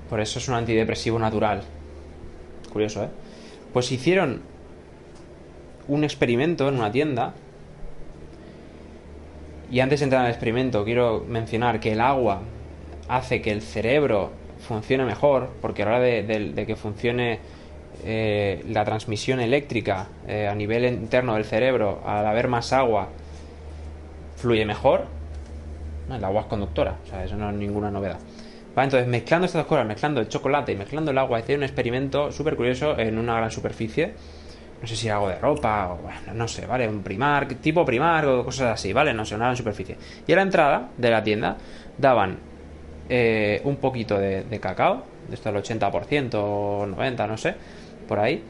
Por 0.08 0.20
eso 0.20 0.38
es 0.38 0.48
un 0.48 0.54
antidepresivo 0.54 1.18
natural. 1.18 1.62
Curioso, 2.76 3.04
¿eh? 3.04 3.08
Pues 3.72 3.90
hicieron 3.90 4.42
un 5.88 6.04
experimento 6.04 6.68
en 6.68 6.74
una 6.74 6.92
tienda. 6.92 7.32
Y 9.70 9.80
antes 9.80 10.00
de 10.00 10.04
entrar 10.04 10.26
al 10.26 10.30
experimento, 10.30 10.84
quiero 10.84 11.24
mencionar 11.26 11.80
que 11.80 11.92
el 11.92 12.02
agua 12.02 12.42
hace 13.08 13.40
que 13.40 13.50
el 13.50 13.62
cerebro 13.62 14.30
funcione 14.68 15.06
mejor, 15.06 15.48
porque 15.62 15.84
a 15.84 15.86
la 15.86 15.90
hora 15.92 16.00
de, 16.00 16.64
que 16.66 16.76
funcione 16.76 17.38
eh, 18.04 18.62
la 18.68 18.84
transmisión 18.84 19.40
eléctrica 19.40 20.08
eh, 20.28 20.48
a 20.48 20.54
nivel 20.54 20.84
interno 20.84 21.32
del 21.32 21.46
cerebro, 21.46 22.02
al 22.04 22.26
haber 22.26 22.48
más 22.48 22.74
agua, 22.74 23.08
fluye 24.36 24.66
mejor. 24.66 25.06
El 26.10 26.22
agua 26.22 26.42
es 26.42 26.46
conductora, 26.48 26.98
o 27.06 27.08
sea, 27.08 27.24
eso 27.24 27.36
no 27.36 27.48
es 27.48 27.56
ninguna 27.56 27.90
novedad. 27.90 28.18
Entonces, 28.84 29.08
mezclando 29.08 29.46
estas 29.46 29.60
dos 29.60 29.68
cosas, 29.68 29.86
mezclando 29.86 30.20
el 30.20 30.28
chocolate 30.28 30.72
y 30.72 30.76
mezclando 30.76 31.10
el 31.10 31.18
agua, 31.18 31.40
hice 31.40 31.54
un 31.54 31.62
experimento 31.62 32.30
súper 32.30 32.56
curioso 32.56 32.98
en 32.98 33.18
una 33.18 33.36
gran 33.36 33.50
superficie. 33.50 34.12
No 34.80 34.86
sé 34.86 34.96
si 34.96 35.08
algo 35.08 35.28
de 35.28 35.38
ropa 35.38 35.92
o 35.92 35.96
bueno, 35.96 36.34
no 36.34 36.46
sé, 36.46 36.66
¿vale? 36.66 36.86
Un 36.86 37.02
primar, 37.02 37.48
tipo 37.48 37.84
primar 37.86 38.26
o 38.26 38.44
cosas 38.44 38.74
así, 38.74 38.92
¿vale? 38.92 39.14
No 39.14 39.24
sé, 39.24 39.34
una 39.34 39.46
gran 39.46 39.56
superficie. 39.56 39.96
Y 40.26 40.32
a 40.32 40.36
la 40.36 40.42
entrada 40.42 40.90
de 40.98 41.10
la 41.10 41.24
tienda 41.24 41.56
daban 41.96 42.38
eh, 43.08 43.60
un 43.64 43.76
poquito 43.76 44.18
de, 44.18 44.60
cacao, 44.60 45.04
de 45.28 45.34
esto 45.34 45.48
el 45.48 45.56
80% 45.56 46.34
o 46.34 46.86
90%, 46.86 47.28
no 47.28 47.36
sé, 47.38 47.54
por 48.06 48.18
ahí, 48.18 48.42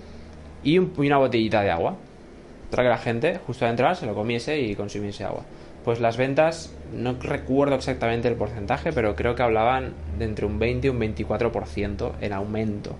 y, 0.65 0.79
una 0.79 1.19
botellita 1.19 1.63
de 1.63 1.71
agua. 1.71 1.97
Para 2.71 2.83
que 2.83 2.89
la 2.89 2.99
gente, 2.99 3.39
justo 3.47 3.65
al 3.65 3.71
entrar, 3.71 3.95
se 3.95 4.07
lo 4.07 4.15
comiese 4.15 4.59
y 4.59 4.75
consumiese 4.75 5.23
agua. 5.23 5.45
Pues 5.85 6.01
las 6.01 6.17
ventas, 6.17 6.75
no 6.93 7.15
recuerdo 7.21 7.75
exactamente 7.75 8.29
el 8.29 8.35
porcentaje, 8.35 8.93
pero 8.93 9.17
creo 9.17 9.35
que 9.35 9.43
hablaban 9.43 9.95
de 10.19 10.25
entre 10.25 10.47
un 10.47 10.59
20 10.59 10.87
y 10.87 10.91
un 10.91 11.01
24% 11.01 12.13
en 12.21 12.33
aumento. 12.33 12.97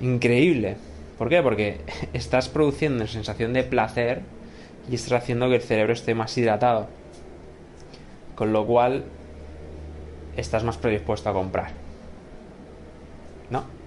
Increíble. 0.00 0.76
¿Por 1.18 1.28
qué? 1.28 1.42
Porque 1.42 1.80
estás 2.12 2.48
produciendo 2.48 2.96
una 2.96 3.06
sensación 3.06 3.52
de 3.52 3.62
placer 3.62 4.22
y 4.90 4.94
estás 4.94 5.22
haciendo 5.22 5.48
que 5.48 5.56
el 5.56 5.62
cerebro 5.62 5.92
esté 5.92 6.14
más 6.14 6.36
hidratado. 6.36 6.88
Con 8.34 8.52
lo 8.52 8.66
cual 8.66 9.04
estás 10.36 10.64
más 10.64 10.78
predispuesto 10.78 11.28
a 11.28 11.32
comprar. 11.32 11.70
¿No? 13.50 13.81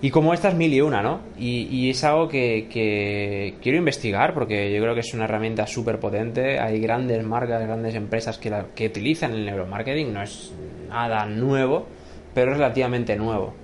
Y 0.00 0.10
como 0.10 0.32
esta 0.32 0.48
es 0.48 0.54
mil 0.54 0.72
y 0.72 0.80
una, 0.80 1.02
¿no? 1.02 1.22
Y, 1.38 1.90
es 1.90 2.04
algo 2.04 2.28
que, 2.28 3.56
quiero 3.60 3.78
investigar 3.78 4.32
porque 4.32 4.72
yo 4.72 4.80
creo 4.80 4.94
que 4.94 5.00
es 5.00 5.12
una 5.12 5.24
herramienta 5.24 5.66
súper 5.66 5.98
potente. 5.98 6.60
Hay 6.60 6.80
grandes 6.80 7.24
marcas, 7.24 7.60
grandes 7.62 7.96
empresas 7.96 8.38
que, 8.38 8.86
utilizan 8.86 9.32
el 9.32 9.44
neuromarketing. 9.44 10.12
No 10.12 10.22
es 10.22 10.52
nada 10.88 11.26
nuevo, 11.26 11.86
pero 12.32 12.52
es 12.52 12.58
relativamente 12.58 13.16
nuevo. 13.16 13.54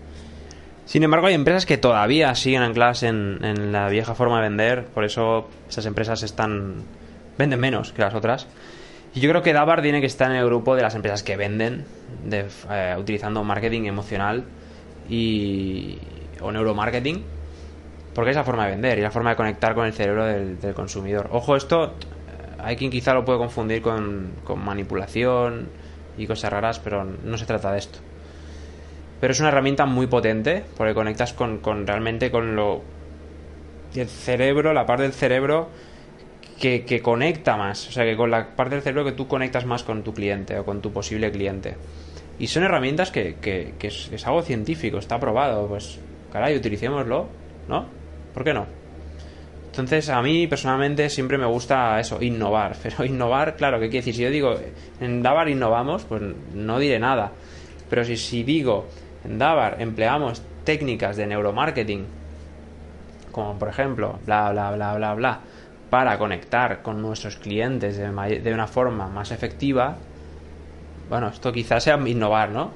Sin 0.87 1.03
embargo, 1.03 1.29
hay 1.29 1.35
empresas 1.35 1.67
que 1.67 1.79
todavía 1.79 2.35
siguen 2.35 2.63
ancladas 2.63 3.05
en, 3.05 3.39
en 3.43 3.73
la 3.73 3.89
vieja 3.89 4.15
forma 4.15 4.43
de 4.43 4.49
vender. 4.49 4.87
Por 4.87 5.05
eso 5.05 5.49
esas 5.69 5.87
empresas 5.87 6.23
están 6.25 6.83
venden 7.39 7.61
menos 7.61 7.93
que 7.93 8.03
las 8.03 8.15
otras. 8.15 8.47
Y 9.15 9.21
yo 9.21 9.31
creo 9.31 9.43
que 9.43 9.53
Dabar 9.53 9.83
tiene 9.83 10.01
que 10.01 10.07
estar 10.07 10.31
en 10.31 10.37
el 10.37 10.45
grupo 10.47 10.75
de 10.75 10.83
las 10.83 10.95
empresas 10.95 11.23
que 11.23 11.37
venden, 11.37 11.85
eh, 12.31 12.97
utilizando 12.99 13.45
marketing 13.45 13.85
emocional 13.85 14.45
y, 15.09 15.99
o 16.45 16.53
neuromarketing, 16.53 17.23
porque 18.15 18.31
es 18.31 18.37
la 18.37 18.45
forma 18.45 18.67
de 18.67 18.73
vender 18.73 18.99
y 18.99 19.03
la 19.03 19.11
forma 19.11 19.31
de 19.31 19.37
conectar 19.37 19.75
con 19.75 19.87
el 19.87 19.93
cerebro 19.93 20.25
del, 20.25 20.75
consumidor. 20.75 21.29
Ojo, 21.33 21.57
esto 21.57 21.87
eh, 21.87 21.91
hay 22.59 22.77
quien 22.77 22.91
quizá 22.91 23.15
lo 23.15 23.25
puede 23.25 23.39
confundir 23.39 23.83
con, 23.83 24.33
manipulación 24.57 25.69
y 26.17 26.27
cosas 26.27 26.53
raras, 26.53 26.79
pero 26.79 27.05
no 27.05 27.37
se 27.39 27.47
trata 27.47 27.73
de 27.73 27.79
esto. 27.79 27.99
Pero 29.21 29.33
es 29.33 29.41
una 29.41 29.49
herramienta 29.49 29.87
muy 29.87 30.07
potente, 30.07 30.65
porque 30.77 30.95
conectas 30.95 31.33
con, 31.33 31.59
con 31.59 31.87
realmente 31.87 32.31
con 32.31 32.55
lo... 32.55 32.83
El 33.95 34.09
cerebro, 34.09 34.73
la 34.73 34.87
parte 34.87 35.05
del 35.05 35.13
cerebro 35.13 35.69
que, 36.61 37.01
conecta 37.03 37.57
más, 37.57 37.89
o 37.89 37.93
sea, 37.93 38.05
que 38.05 38.17
con 38.17 38.31
la 38.31 38.55
parte 38.57 38.75
del 38.75 38.83
cerebro 38.83 39.05
que 39.05 39.13
tú 39.13 39.27
conectas 39.27 39.67
más 39.67 39.83
con 39.83 40.03
tu 40.03 40.15
cliente 40.15 40.59
o 40.59 40.65
con 40.65 40.81
tu 40.81 40.93
posible 40.93 41.31
cliente. 41.31 41.77
Y 42.39 42.47
son 42.49 42.65
herramientas 42.65 43.11
que, 43.11 43.37
es, 43.81 44.27
algo 44.27 44.43
científico, 44.43 44.99
está 44.99 45.21
probado, 45.21 45.67
pues, 45.69 45.99
caray, 46.35 46.57
utilicémoslo, 46.57 47.29
¿no? 47.69 47.87
¿Por 48.35 48.43
qué 48.43 48.53
no? 48.53 48.67
Entonces, 49.67 50.09
a 50.09 50.21
mí 50.21 50.49
personalmente 50.49 51.09
siempre 51.09 51.39
me 51.39 51.47
gusta 51.47 52.01
eso, 52.01 52.21
innovar. 52.21 52.77
Pero 52.83 53.05
innovar, 53.05 53.55
claro, 53.55 53.79
¿qué 53.79 53.89
quiere 53.89 54.05
decir? 54.05 54.15
Si 54.17 54.23
yo 54.23 54.31
digo, 54.31 54.57
en 55.01 55.23
Davar 55.23 55.49
innovamos, 55.49 56.03
pues 56.05 56.23
no 56.53 56.81
diré 56.81 56.99
nada. 56.99 57.31
Pero 57.89 58.05
si, 58.05 58.17
si 58.17 58.43
digo, 58.43 58.87
en 59.25 59.39
Davar 59.39 59.77
empleamos 59.81 60.43
técnicas 60.65 61.17
de 61.17 61.29
neuromarketing, 61.29 62.05
como 63.31 63.57
por 63.57 63.69
ejemplo, 63.69 64.19
bla, 64.27 64.51
bla, 64.51 64.73
bla, 64.73 64.95
bla, 64.97 65.15
bla, 65.15 65.41
para 65.89 66.19
conectar 66.19 66.83
con 66.83 67.01
nuestros 67.01 67.37
clientes 67.37 67.97
de, 67.97 68.53
una 68.53 68.67
forma 68.67 69.07
más 69.07 69.31
efectiva, 69.31 69.97
bueno, 71.09 71.29
esto 71.29 71.53
quizás 71.53 71.85
sea 71.85 71.97
innovar, 71.97 72.51
¿no? 72.51 72.73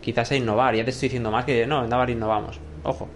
Quizás 0.00 0.28
sea 0.28 0.38
innovar, 0.38 0.74
ya 0.74 0.84
te 0.84 0.90
estoy 0.90 1.10
diciendo 1.10 1.30
más 1.30 1.44
que 1.44 1.66
no, 1.66 1.84
en 1.84 1.90
Navar 1.90 2.08
innovamos, 2.08 2.58
ojo. 2.82 3.08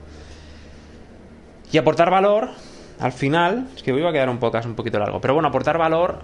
Y 1.73 1.79
aportar 1.79 2.11
valor, 2.11 2.51
al 3.01 3.13
final, 3.13 3.69
es 3.75 3.83
que 3.83 3.93
voy 3.93 4.07
a 4.07 4.13
quedar 4.13 4.29
un 4.29 4.39
podcast 4.39 4.67
un 4.67 4.75
poquito 4.75 4.99
largo, 4.99 5.21
pero 5.21 5.35
bueno, 5.35 5.49
aportar 5.49 5.79
valor, 5.79 6.21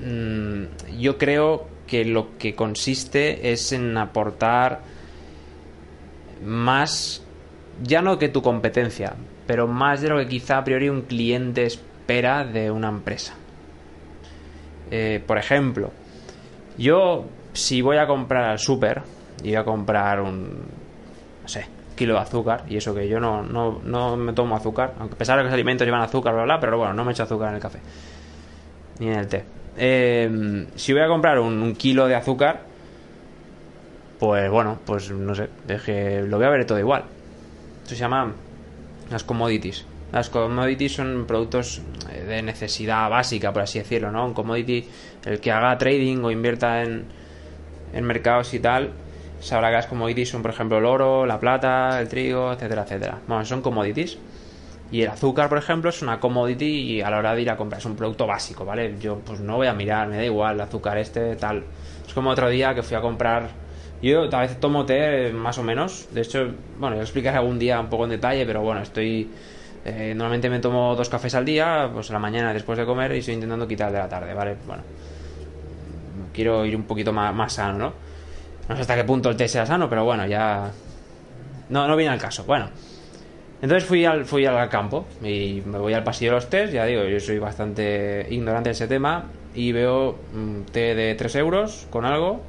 mm, 0.00 0.98
yo 0.98 1.18
creo 1.18 1.66
que 1.86 2.04
lo 2.04 2.36
que 2.38 2.54
consiste 2.54 3.52
es 3.52 3.72
en 3.72 3.96
aportar 3.96 4.80
más, 6.44 7.22
ya 7.82 8.02
no 8.02 8.18
que 8.18 8.28
tu 8.28 8.42
competencia, 8.42 9.14
pero 9.46 9.66
más 9.68 10.00
de 10.00 10.08
lo 10.08 10.18
que 10.18 10.26
quizá 10.26 10.58
a 10.58 10.64
priori 10.64 10.88
un 10.88 11.02
cliente 11.02 11.64
espera 11.64 12.44
de 12.44 12.70
una 12.70 12.88
empresa. 12.88 13.34
Eh, 14.90 15.22
por 15.26 15.38
ejemplo, 15.38 15.90
yo 16.76 17.26
si 17.52 17.80
voy 17.82 17.96
a 17.96 18.06
comprar 18.06 18.44
al 18.44 18.58
súper 18.58 19.02
y 19.42 19.48
voy 19.48 19.56
a 19.56 19.64
comprar 19.64 20.20
un, 20.20 20.60
no 21.42 21.48
sé, 21.48 21.66
kilo 21.96 22.14
de 22.14 22.20
azúcar, 22.20 22.64
y 22.68 22.76
eso 22.76 22.94
que 22.94 23.08
yo 23.08 23.18
no, 23.18 23.42
no, 23.42 23.80
no 23.84 24.16
me 24.16 24.32
tomo 24.32 24.54
azúcar, 24.54 24.94
aunque 25.00 25.14
a 25.14 25.18
pesar 25.18 25.38
que 25.38 25.44
los 25.44 25.52
alimentos 25.52 25.84
llevan 25.84 26.02
azúcar, 26.02 26.34
bla, 26.34 26.44
bla, 26.44 26.60
pero 26.60 26.78
bueno, 26.78 26.94
no 26.94 27.04
me 27.04 27.12
echo 27.12 27.24
azúcar 27.24 27.48
en 27.48 27.56
el 27.56 27.60
café, 27.60 27.80
ni 29.00 29.08
en 29.08 29.14
el 29.14 29.26
té. 29.26 29.44
Eh, 29.78 30.66
si 30.74 30.92
voy 30.92 31.02
a 31.02 31.08
comprar 31.08 31.38
un, 31.38 31.74
kilo 31.74 32.06
de 32.06 32.14
azúcar, 32.14 32.60
pues 34.18 34.50
bueno, 34.50 34.78
pues 34.86 35.10
no 35.10 35.34
sé, 35.34 35.48
es 35.68 35.82
que 35.82 36.22
lo 36.22 36.36
voy 36.36 36.46
a 36.46 36.50
ver 36.50 36.64
todo 36.64 36.78
igual. 36.78 37.04
Esto 37.82 37.94
se 37.94 38.00
llama 38.00 38.32
las 39.10 39.24
commodities. 39.24 39.84
Las 40.12 40.30
commodities 40.30 40.94
son 40.94 41.24
productos 41.26 41.82
eh, 42.10 42.24
de 42.24 42.42
necesidad 42.42 43.10
básica, 43.10 43.52
por 43.52 43.62
así 43.62 43.78
decirlo, 43.78 44.10
¿no? 44.12 44.24
Un 44.24 44.34
commodity, 44.34 44.88
el 45.24 45.40
que 45.40 45.50
haga 45.50 45.76
trading 45.76 46.18
o 46.24 46.30
invierta 46.30 46.82
en, 46.82 47.04
en 47.92 48.04
mercados 48.04 48.54
y 48.54 48.60
tal, 48.60 48.92
sabrá 49.40 49.68
que 49.68 49.76
las 49.76 49.86
commodities 49.86 50.30
son, 50.30 50.42
por 50.42 50.50
ejemplo, 50.50 50.78
el 50.78 50.84
oro, 50.84 51.26
la 51.26 51.38
plata, 51.38 52.00
el 52.00 52.08
trigo, 52.08 52.52
etcétera, 52.52 52.82
etcétera. 52.82 53.18
Bueno, 53.26 53.44
son 53.44 53.62
commodities. 53.62 54.18
Y 54.90 55.02
el 55.02 55.10
azúcar, 55.10 55.48
por 55.48 55.58
ejemplo, 55.58 55.90
es 55.90 56.00
una 56.02 56.20
commodity 56.20 56.64
y 56.64 57.00
a 57.00 57.10
la 57.10 57.18
hora 57.18 57.34
de 57.34 57.42
ir 57.42 57.50
a 57.50 57.56
comprar 57.56 57.80
es 57.80 57.86
un 57.86 57.96
producto 57.96 58.26
básico, 58.26 58.64
¿vale? 58.64 58.96
Yo 59.00 59.18
pues 59.18 59.40
no 59.40 59.56
voy 59.56 59.66
a 59.66 59.72
mirar, 59.72 60.06
me 60.06 60.16
da 60.16 60.24
igual 60.24 60.54
el 60.54 60.60
azúcar 60.60 60.98
este, 60.98 61.34
tal. 61.36 61.64
Es 62.06 62.14
como 62.14 62.30
otro 62.30 62.48
día 62.48 62.74
que 62.74 62.82
fui 62.82 62.96
a 62.96 63.00
comprar... 63.00 63.66
Yo 64.02 64.28
a 64.30 64.40
veces 64.40 64.60
tomo 64.60 64.84
té 64.84 65.32
más 65.32 65.56
o 65.58 65.62
menos. 65.62 66.08
De 66.12 66.20
hecho, 66.20 66.52
bueno, 66.78 66.96
yo 66.96 67.02
explicaré 67.02 67.38
algún 67.38 67.58
día 67.58 67.80
un 67.80 67.88
poco 67.88 68.04
en 68.04 68.10
detalle, 68.10 68.44
pero 68.44 68.60
bueno, 68.60 68.82
estoy 68.82 69.28
eh, 69.88 70.14
normalmente 70.16 70.50
me 70.50 70.58
tomo 70.58 70.96
dos 70.96 71.08
cafés 71.08 71.36
al 71.36 71.44
día, 71.44 71.88
pues 71.92 72.10
a 72.10 72.14
la 72.14 72.18
mañana 72.18 72.52
después 72.52 72.76
de 72.76 72.84
comer 72.84 73.12
y 73.12 73.18
estoy 73.18 73.34
intentando 73.34 73.68
quitar 73.68 73.92
de 73.92 73.98
la 73.98 74.08
tarde, 74.08 74.34
¿vale? 74.34 74.56
Bueno, 74.66 74.82
quiero 76.32 76.66
ir 76.66 76.74
un 76.74 76.82
poquito 76.82 77.12
más, 77.12 77.52
sano, 77.52 77.78
¿no? 77.78 77.92
No 78.68 78.74
sé 78.74 78.82
hasta 78.82 78.96
qué 78.96 79.04
punto 79.04 79.30
el 79.30 79.36
té 79.36 79.48
sea 79.48 79.66
sano, 79.66 79.88
pero 79.88 80.04
bueno, 80.04 80.26
ya... 80.26 80.70
No, 81.68 81.86
no 81.86 81.96
viene 81.96 82.12
al 82.12 82.18
caso. 82.18 82.44
Bueno, 82.44 82.68
entonces 83.62 83.88
fui 83.88 84.04
al, 84.04 84.24
fui 84.24 84.46
al 84.46 84.68
campo 84.68 85.06
y 85.22 85.62
me 85.66 85.78
voy 85.78 85.94
al 85.94 86.04
pasillo 86.04 86.32
de 86.32 86.34
los 86.36 86.50
tés, 86.50 86.72
ya 86.72 86.84
digo, 86.84 87.04
yo 87.04 87.18
soy 87.20 87.38
bastante 87.38 88.26
ignorante 88.30 88.68
de 88.68 88.72
ese 88.72 88.86
tema 88.86 89.24
y 89.54 89.72
veo 89.72 90.16
té 90.72 90.94
de 90.94 91.14
3 91.14 91.36
euros 91.36 91.86
con 91.90 92.04
algo, 92.04 92.42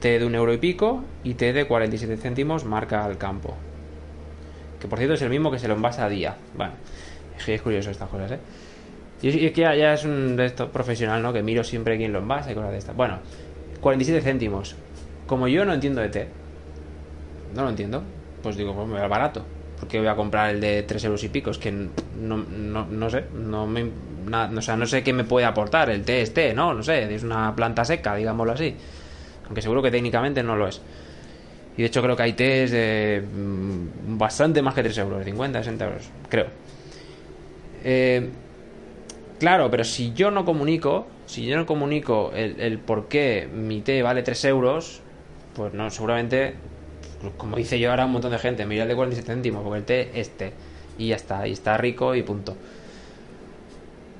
té 0.00 0.18
de 0.18 0.26
un 0.26 0.34
euro 0.34 0.52
y 0.52 0.58
pico 0.58 1.04
y 1.22 1.34
té 1.34 1.52
de 1.52 1.66
47 1.66 2.16
céntimos 2.16 2.64
marca 2.64 3.04
al 3.04 3.16
campo 3.16 3.54
que 4.84 4.88
por 4.88 4.98
cierto 4.98 5.14
es 5.14 5.22
el 5.22 5.30
mismo 5.30 5.50
que 5.50 5.58
se 5.58 5.66
lo 5.66 5.72
envasa 5.72 6.04
a 6.04 6.10
día. 6.10 6.36
Bueno, 6.54 6.74
es 7.46 7.62
curioso 7.62 7.90
estas 7.90 8.06
cosas, 8.10 8.32
¿eh? 8.32 8.38
Y 9.22 9.46
es 9.46 9.52
que 9.52 9.62
ya, 9.62 9.94
es 9.94 10.04
un 10.04 10.36
de 10.36 10.44
estos 10.44 10.68
profesional, 10.68 11.22
¿no? 11.22 11.32
Que 11.32 11.42
miro 11.42 11.64
siempre 11.64 11.96
quién 11.96 12.12
lo 12.12 12.18
envasa 12.18 12.52
y 12.52 12.54
cosas 12.54 12.70
de 12.72 12.76
estas. 12.76 12.94
Bueno, 12.94 13.20
47 13.80 14.20
céntimos. 14.20 14.76
Como 15.26 15.48
yo 15.48 15.64
no 15.64 15.72
entiendo 15.72 16.00
de 16.00 16.08
té, 16.08 16.28
no 17.54 17.62
lo 17.62 17.70
entiendo, 17.70 18.02
pues 18.42 18.56
digo, 18.56 18.74
pues 18.74 18.88
me 18.88 19.00
va 19.00 19.08
barato. 19.08 19.44
Porque 19.80 19.98
voy 19.98 20.08
a 20.08 20.14
comprar 20.14 20.50
el 20.50 20.60
de 20.60 20.82
3 20.82 21.04
euros 21.04 21.24
y 21.24 21.28
pico. 21.28 21.50
Es 21.50 21.58
que 21.58 21.70
no, 21.70 22.36
no, 22.36 22.86
no 22.86 23.10
sé, 23.10 23.24
no 23.34 23.64
o 23.64 24.62
sea, 24.62 24.76
no 24.76 24.86
sé 24.86 25.02
qué 25.02 25.12
me 25.12 25.24
puede 25.24 25.46
aportar. 25.46 25.90
El 25.90 26.04
té 26.04 26.22
es 26.22 26.32
té, 26.32 26.54
¿no? 26.54 26.72
No 26.74 26.82
sé, 26.82 27.14
es 27.14 27.22
una 27.22 27.54
planta 27.54 27.84
seca, 27.84 28.14
digámoslo 28.14 28.52
así. 28.52 28.74
Aunque 29.46 29.62
seguro 29.62 29.82
que 29.82 29.90
técnicamente 29.90 30.42
no 30.42 30.56
lo 30.56 30.68
es. 30.68 30.80
Y 31.76 31.82
de 31.82 31.88
hecho 31.88 32.02
creo 32.02 32.16
que 32.16 32.22
hay 32.22 32.32
test 32.34 32.72
de 32.72 33.22
mm, 33.22 34.16
bastante 34.16 34.62
más 34.62 34.74
que 34.74 34.82
3 34.82 34.96
euros, 34.98 35.24
50, 35.24 35.58
60 35.58 35.84
euros, 35.84 36.08
creo. 36.28 36.46
Eh, 37.82 38.30
claro, 39.38 39.70
pero 39.70 39.84
si 39.84 40.12
yo 40.14 40.30
no 40.30 40.44
comunico, 40.44 41.06
si 41.26 41.44
yo 41.44 41.56
no 41.56 41.66
comunico 41.66 42.32
el, 42.34 42.60
el 42.60 42.78
por 42.78 43.08
qué 43.08 43.48
mi 43.52 43.80
té 43.80 44.02
vale 44.02 44.22
3 44.22 44.44
euros, 44.44 45.02
pues 45.54 45.72
no, 45.72 45.90
seguramente, 45.90 46.54
como 47.36 47.56
dice 47.56 47.78
yo 47.78 47.90
ahora 47.90 48.06
un 48.06 48.12
montón 48.12 48.32
de 48.32 48.38
gente, 48.38 48.66
mira 48.66 48.82
el 48.82 48.88
de 48.88 48.96
47 48.96 49.32
céntimos, 49.32 49.62
porque 49.62 49.78
el 49.78 49.84
té 49.84 50.20
es 50.20 50.30
té. 50.36 50.52
Y 50.98 51.08
ya 51.08 51.16
está, 51.16 51.46
y 51.46 51.52
está 51.52 51.76
rico 51.76 52.14
y 52.14 52.22
punto. 52.22 52.56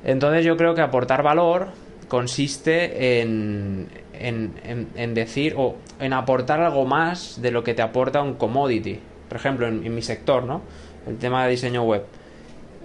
Entonces 0.05 0.45
yo 0.45 0.57
creo 0.57 0.75
que 0.75 0.81
aportar 0.81 1.23
valor 1.23 1.69
consiste 2.09 3.21
en, 3.23 3.89
en, 4.13 5.15
decir 5.15 5.55
o 5.57 5.77
en 5.99 6.13
aportar 6.13 6.61
algo 6.61 6.85
más 6.85 7.41
de 7.41 7.51
lo 7.51 7.65
que 7.65 7.75
te 7.75 7.83
aporta 7.83 8.23
un 8.23 8.35
commodity. 8.35 9.01
Por 9.29 9.37
ejemplo, 9.37 9.67
en, 9.67 9.95
mi 9.95 10.03
sector, 10.03 10.45
¿no? 10.45 10.63
El 11.07 11.17
tema 11.17 11.45
de 11.45 11.51
diseño 11.51 11.83
web. 11.83 12.05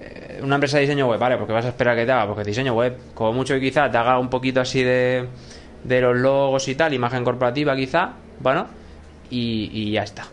Eh, 0.01 0.39
una 0.41 0.55
empresa 0.55 0.77
de 0.77 0.81
diseño 0.81 1.07
web, 1.07 1.19
¿vale? 1.19 1.37
Porque 1.37 1.51
vas 1.51 1.65
a 1.65 1.69
esperar 1.69 1.95
que 1.95 2.05
te 2.05 2.11
haga, 2.11 2.27
porque 2.27 2.43
diseño 2.43 2.73
web, 2.73 2.97
como 3.13 3.33
mucho 3.33 3.59
quizá 3.59 3.91
te 3.91 3.97
haga 3.97 4.17
un 4.17 4.29
poquito 4.29 4.61
así 4.61 4.81
de, 4.81 5.27
de 5.83 6.01
los 6.01 6.15
logos 6.15 6.67
y 6.67 6.75
tal, 6.75 6.93
imagen 6.93 7.23
corporativa 7.23 7.75
quizá, 7.75 8.13
bueno, 8.39 8.67
y, 9.29 9.91
ya 9.91 10.03
está. 10.03 10.27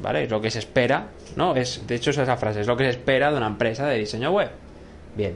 ¿Vale? 0.00 0.24
Es 0.24 0.30
lo 0.30 0.40
que 0.40 0.50
se 0.50 0.60
espera, 0.60 1.08
¿no? 1.36 1.56
Es, 1.56 1.86
de 1.86 1.96
hecho, 1.96 2.10
es 2.10 2.18
esa 2.18 2.36
frase, 2.36 2.60
es 2.60 2.66
lo 2.66 2.76
que 2.76 2.84
se 2.84 2.90
espera 2.90 3.30
de 3.30 3.36
una 3.36 3.48
empresa 3.48 3.86
de 3.86 3.98
diseño 3.98 4.30
web. 4.30 4.50
Bien. 5.16 5.34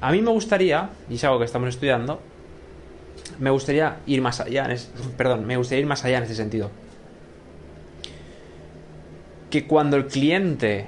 A 0.00 0.10
mí 0.10 0.22
me 0.22 0.30
gustaría, 0.30 0.90
y 1.08 1.14
es 1.14 1.24
algo 1.24 1.38
que 1.38 1.44
estamos 1.44 1.68
estudiando, 1.68 2.20
me 3.38 3.50
gustaría 3.50 3.98
ir 4.06 4.20
más 4.22 4.40
allá, 4.40 4.66
en 4.70 4.78
perdón, 5.16 5.46
me 5.46 5.56
gustaría 5.56 5.80
ir 5.80 5.86
más 5.86 6.04
allá 6.04 6.18
en 6.18 6.24
ese 6.24 6.34
sentido. 6.34 6.70
Que 9.50 9.66
cuando 9.66 9.96
el 9.96 10.06
cliente, 10.06 10.86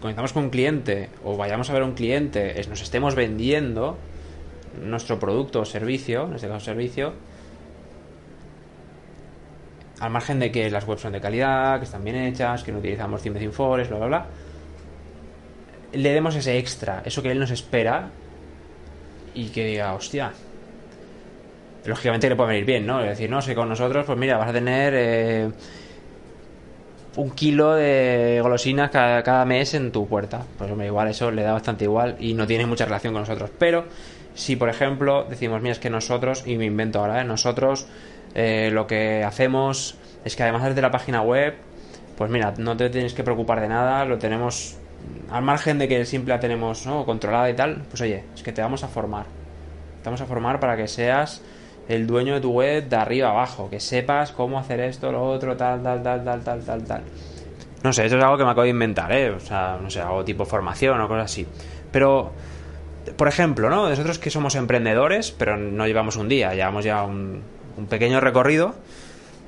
comenzamos 0.00 0.32
con 0.32 0.44
un 0.44 0.50
cliente 0.50 1.08
o 1.24 1.36
vayamos 1.36 1.70
a 1.70 1.72
ver 1.72 1.82
a 1.82 1.84
un 1.84 1.94
cliente, 1.94 2.60
es, 2.60 2.68
nos 2.68 2.82
estemos 2.82 3.14
vendiendo 3.14 3.98
nuestro 4.82 5.18
producto 5.18 5.60
o 5.60 5.64
servicio, 5.64 6.24
en 6.26 6.34
este 6.34 6.48
caso 6.48 6.66
servicio, 6.66 7.12
al 10.00 10.10
margen 10.10 10.38
de 10.38 10.52
que 10.52 10.70
las 10.70 10.86
webs 10.86 11.02
son 11.02 11.12
de 11.12 11.20
calidad, 11.20 11.78
que 11.78 11.84
están 11.84 12.04
bien 12.04 12.16
hechas, 12.16 12.62
que 12.62 12.72
no 12.72 12.78
utilizamos 12.78 13.22
Team 13.22 13.50
Forest, 13.50 13.90
bla, 13.90 13.98
bla, 13.98 14.06
bla, 14.06 14.26
le 15.92 16.12
demos 16.12 16.34
ese 16.36 16.58
extra, 16.58 17.02
eso 17.04 17.22
que 17.22 17.30
él 17.30 17.38
nos 17.38 17.50
espera 17.50 18.10
y 19.34 19.48
que 19.48 19.64
diga, 19.64 19.94
hostia. 19.94 20.32
Lógicamente 21.84 22.28
le 22.28 22.36
puede 22.36 22.50
venir 22.50 22.64
bien, 22.64 22.86
¿no? 22.86 23.00
Es 23.02 23.10
decir, 23.10 23.30
no 23.30 23.40
sé, 23.40 23.54
con 23.54 23.68
nosotros, 23.68 24.04
pues 24.04 24.18
mira, 24.18 24.36
vas 24.36 24.48
a 24.48 24.52
tener 24.52 24.92
eh, 24.94 25.50
un 27.16 27.30
kilo 27.30 27.74
de 27.74 28.40
golosinas 28.42 28.90
cada, 28.90 29.44
mes 29.44 29.74
en 29.74 29.90
tu 29.90 30.06
puerta. 30.06 30.42
Pues 30.58 30.70
hombre, 30.70 30.86
igual 30.86 31.08
eso 31.08 31.30
le 31.30 31.42
da 31.42 31.52
bastante 31.52 31.84
igual 31.84 32.16
y 32.20 32.34
no 32.34 32.46
tiene 32.46 32.66
mucha 32.66 32.84
relación 32.84 33.12
con 33.12 33.22
nosotros. 33.22 33.50
Pero 33.58 33.84
si, 34.38 34.54
por 34.54 34.68
ejemplo, 34.68 35.26
decimos, 35.28 35.60
mira, 35.60 35.72
es 35.72 35.80
que 35.80 35.90
nosotros, 35.90 36.44
y 36.46 36.56
me 36.58 36.64
invento 36.64 37.00
ahora, 37.00 37.20
¿eh? 37.20 37.24
nosotros 37.24 37.88
eh, 38.36 38.70
lo 38.72 38.86
que 38.86 39.24
hacemos 39.24 39.96
es 40.24 40.36
que 40.36 40.44
además 40.44 40.62
desde 40.62 40.80
la 40.80 40.92
página 40.92 41.22
web, 41.22 41.54
pues 42.16 42.30
mira, 42.30 42.54
no 42.56 42.76
te 42.76 42.88
tienes 42.88 43.14
que 43.14 43.24
preocupar 43.24 43.60
de 43.60 43.66
nada, 43.66 44.04
lo 44.04 44.16
tenemos 44.18 44.78
al 45.32 45.42
margen 45.42 45.80
de 45.80 45.88
que 45.88 46.04
siempre 46.04 46.32
la 46.32 46.38
tenemos 46.38 46.86
¿no? 46.86 47.04
controlada 47.04 47.50
y 47.50 47.54
tal, 47.54 47.82
pues 47.88 48.00
oye, 48.00 48.22
es 48.32 48.44
que 48.44 48.52
te 48.52 48.62
vamos 48.62 48.84
a 48.84 48.88
formar. 48.88 49.24
Te 49.24 50.04
vamos 50.04 50.20
a 50.20 50.26
formar 50.26 50.60
para 50.60 50.76
que 50.76 50.86
seas 50.86 51.42
el 51.88 52.06
dueño 52.06 52.34
de 52.34 52.40
tu 52.40 52.52
web 52.52 52.88
de 52.88 52.94
arriba 52.94 53.30
abajo, 53.30 53.68
que 53.68 53.80
sepas 53.80 54.30
cómo 54.30 54.60
hacer 54.60 54.78
esto, 54.78 55.10
lo 55.10 55.28
otro, 55.28 55.56
tal, 55.56 55.82
tal, 55.82 56.00
tal, 56.00 56.24
tal, 56.24 56.44
tal, 56.44 56.62
tal, 56.62 56.84
tal. 56.84 57.02
No 57.82 57.92
sé, 57.92 58.06
eso 58.06 58.16
es 58.16 58.22
algo 58.22 58.38
que 58.38 58.44
me 58.44 58.50
acabo 58.50 58.62
de 58.62 58.70
inventar, 58.70 59.10
¿eh? 59.10 59.30
O 59.30 59.40
sea, 59.40 59.80
no 59.82 59.90
sé, 59.90 60.00
algo 60.00 60.24
tipo 60.24 60.44
formación 60.44 61.00
o 61.00 61.08
cosas 61.08 61.24
así. 61.24 61.44
Pero, 61.90 62.30
por 63.16 63.28
ejemplo, 63.28 63.70
¿no? 63.70 63.88
Nosotros 63.88 64.18
que 64.18 64.30
somos 64.30 64.54
emprendedores, 64.54 65.30
pero 65.30 65.56
no 65.56 65.86
llevamos 65.86 66.16
un 66.16 66.28
día, 66.28 66.54
llevamos 66.54 66.84
ya 66.84 67.02
un, 67.02 67.42
pequeño 67.88 68.20
recorrido, 68.20 68.74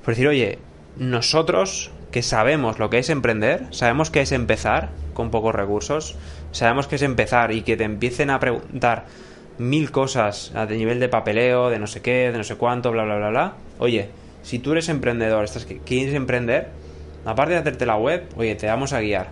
por 0.04 0.14
decir, 0.14 0.28
oye, 0.28 0.58
nosotros 0.96 1.90
que 2.12 2.22
sabemos 2.22 2.78
lo 2.78 2.90
que 2.90 2.98
es 2.98 3.10
emprender, 3.10 3.66
sabemos 3.70 4.10
que 4.10 4.20
es 4.20 4.32
empezar 4.32 4.90
con 5.14 5.30
pocos 5.30 5.54
recursos, 5.54 6.16
sabemos 6.52 6.86
que 6.86 6.96
es 6.96 7.02
empezar 7.02 7.52
y 7.52 7.62
que 7.62 7.76
te 7.76 7.84
empiecen 7.84 8.30
a 8.30 8.38
preguntar 8.38 9.06
mil 9.58 9.90
cosas 9.90 10.52
a 10.54 10.66
nivel 10.66 11.00
de 11.00 11.08
papeleo, 11.08 11.70
de 11.70 11.78
no 11.78 11.86
sé 11.86 12.02
qué, 12.02 12.30
de 12.32 12.38
no 12.38 12.44
sé 12.44 12.56
cuánto, 12.56 12.92
bla, 12.92 13.04
bla, 13.04 13.16
bla, 13.16 13.30
bla. 13.30 13.54
Oye, 13.78 14.10
si 14.42 14.58
tú 14.58 14.72
eres 14.72 14.88
emprendedor, 14.88 15.44
estás 15.44 15.66
que 15.66 15.78
quieres 15.78 16.14
emprender, 16.14 16.68
aparte 17.24 17.54
de 17.54 17.60
hacerte 17.60 17.86
la 17.86 17.96
web, 17.96 18.26
oye, 18.36 18.54
te 18.54 18.66
vamos 18.66 18.92
a 18.92 19.00
guiar. 19.00 19.28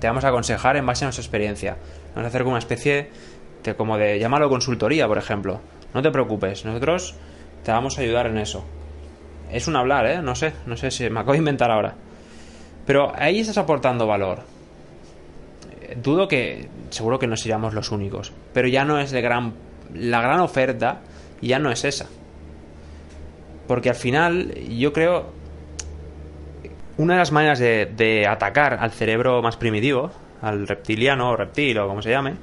Te 0.00 0.08
vamos 0.08 0.24
a 0.24 0.28
aconsejar 0.28 0.76
en 0.76 0.84
base 0.84 1.04
a 1.04 1.06
nuestra 1.06 1.22
experiencia. 1.22 1.76
Vamos 2.14 2.24
a 2.24 2.28
hacer 2.28 2.42
como 2.42 2.52
una 2.52 2.58
especie 2.58 3.10
de, 3.62 3.74
como 3.74 3.96
de, 3.96 4.18
llámalo 4.18 4.48
consultoría, 4.48 5.06
por 5.06 5.18
ejemplo. 5.18 5.60
No 5.94 6.02
te 6.02 6.10
preocupes, 6.10 6.64
nosotros 6.64 7.14
te 7.64 7.72
vamos 7.72 7.98
a 7.98 8.02
ayudar 8.02 8.26
en 8.26 8.38
eso. 8.38 8.64
Es 9.50 9.66
un 9.68 9.76
hablar, 9.76 10.06
¿eh? 10.06 10.22
No 10.22 10.34
sé, 10.34 10.52
no 10.66 10.76
sé 10.76 10.90
si 10.90 11.08
me 11.10 11.20
acabo 11.20 11.32
de 11.32 11.38
inventar 11.38 11.70
ahora. 11.70 11.94
Pero 12.86 13.12
ahí 13.14 13.40
estás 13.40 13.58
aportando 13.58 14.06
valor. 14.06 14.40
Dudo 16.02 16.26
que, 16.26 16.68
seguro 16.90 17.18
que 17.18 17.26
no 17.26 17.36
seríamos 17.36 17.74
los 17.74 17.90
únicos. 17.90 18.32
Pero 18.52 18.68
ya 18.68 18.84
no 18.84 18.98
es 18.98 19.10
de 19.10 19.20
gran, 19.20 19.52
la 19.94 20.20
gran 20.22 20.40
oferta, 20.40 21.00
ya 21.40 21.58
no 21.58 21.70
es 21.70 21.84
esa. 21.84 22.06
Porque 23.66 23.90
al 23.90 23.94
final, 23.94 24.54
yo 24.54 24.92
creo, 24.92 25.32
una 26.96 27.14
de 27.14 27.18
las 27.18 27.32
maneras 27.32 27.58
de, 27.58 28.26
atacar 28.28 28.78
al 28.80 28.90
cerebro 28.90 29.42
más 29.42 29.56
primitivo, 29.56 30.10
al 30.42 30.68
reptiliano 30.68 31.30
o 31.30 31.36
reptil 31.36 31.78
o 31.78 31.88
como 31.88 32.02
se 32.02 32.10
llame, 32.10 32.34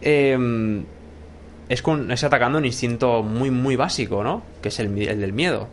em, 0.00 0.84
es, 1.68 1.82
con, 1.82 2.10
es 2.10 2.24
atacando 2.24 2.58
un 2.58 2.64
instinto 2.64 3.22
muy, 3.22 3.50
muy 3.50 3.76
básico, 3.76 4.24
¿no? 4.24 4.42
Que 4.62 4.68
es 4.68 4.78
el, 4.80 4.96
el 4.98 5.20
del 5.20 5.32
miedo. 5.32 5.68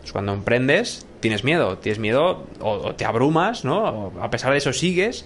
Pues 0.00 0.12
cuando 0.12 0.34
emprendes, 0.34 1.06
tienes 1.20 1.44
miedo. 1.44 1.78
Tienes 1.78 1.98
miedo 1.98 2.46
o, 2.60 2.94
te 2.94 3.06
abrumas, 3.06 3.64
¿no? 3.64 4.12
a 4.20 4.28
pesar 4.28 4.52
de 4.52 4.58
eso 4.58 4.74
sigues, 4.74 5.24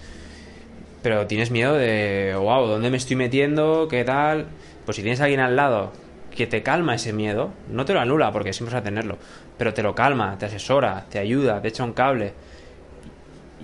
pero 1.01 1.27
tienes 1.27 1.51
miedo 1.51 1.73
de, 1.73 2.33
wow, 2.37 2.65
¿dónde 2.67 2.89
me 2.89 2.95
estoy 2.95 3.17
metiendo? 3.17 3.89
¿Qué 3.89 4.05
tal? 4.05 4.47
Pues 4.85 4.95
si 4.95 5.01
tienes 5.01 5.19
a 5.19 5.25
alguien 5.25 5.41
al 5.41 5.57
lado 5.57 5.91
que 6.33 6.47
te 6.47 6.63
calma 6.63 6.95
ese 6.95 7.11
miedo, 7.11 7.51
no 7.69 7.83
te 7.83 7.93
lo 7.93 7.99
anula 7.99 8.31
porque 8.31 8.53
siempre 8.53 8.75
vas 8.75 8.81
a 8.81 8.85
tenerlo, 8.85 9.17
pero 9.57 9.73
te 9.73 9.83
lo 9.83 9.93
calma, 9.93 10.37
te 10.37 10.45
asesora, 10.45 11.05
te 11.09 11.19
ayuda, 11.19 11.61
te 11.61 11.67
echa 11.67 11.83
un 11.83 11.91
cable. 11.91 12.31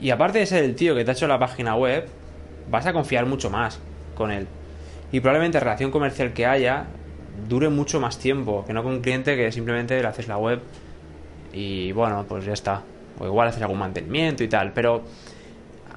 Y 0.01 0.09
aparte 0.09 0.39
de 0.39 0.45
ser 0.45 0.63
el 0.63 0.75
tío 0.75 0.95
que 0.95 1.03
te 1.03 1.11
ha 1.11 1.13
hecho 1.13 1.27
la 1.27 1.39
página 1.39 1.75
web, 1.75 2.07
vas 2.69 2.85
a 2.85 2.93
confiar 2.93 3.25
mucho 3.25 3.49
más 3.49 3.79
con 4.15 4.31
él. 4.31 4.47
Y 5.11 5.19
probablemente 5.19 5.57
la 5.57 5.63
relación 5.63 5.91
comercial 5.91 6.33
que 6.33 6.45
haya 6.45 6.85
dure 7.47 7.69
mucho 7.69 7.99
más 7.99 8.17
tiempo 8.17 8.63
que 8.65 8.73
no 8.73 8.83
con 8.83 8.93
un 8.93 9.01
cliente 9.01 9.35
que 9.35 9.51
simplemente 9.51 10.01
le 10.01 10.07
haces 10.07 10.27
la 10.27 10.37
web 10.37 10.61
y 11.55 11.93
bueno, 11.93 12.25
pues 12.27 12.45
ya 12.45 12.53
está. 12.53 12.81
O 13.19 13.25
igual 13.25 13.47
haces 13.47 13.61
algún 13.61 13.79
mantenimiento 13.79 14.43
y 14.43 14.49
tal, 14.49 14.73
pero 14.73 15.03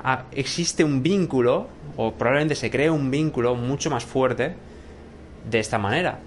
ah, 0.05 0.25
existe 0.31 0.85
un 0.85 1.03
vínculo, 1.03 1.67
o 1.97 2.13
probablemente 2.13 2.55
se 2.55 2.71
cree 2.71 2.91
un 2.91 3.11
vínculo 3.11 3.57
mucho 3.57 3.91
más 3.91 4.05
fuerte 4.05 4.55
de 5.51 5.59
esta 5.59 5.79
manera. 5.79 6.21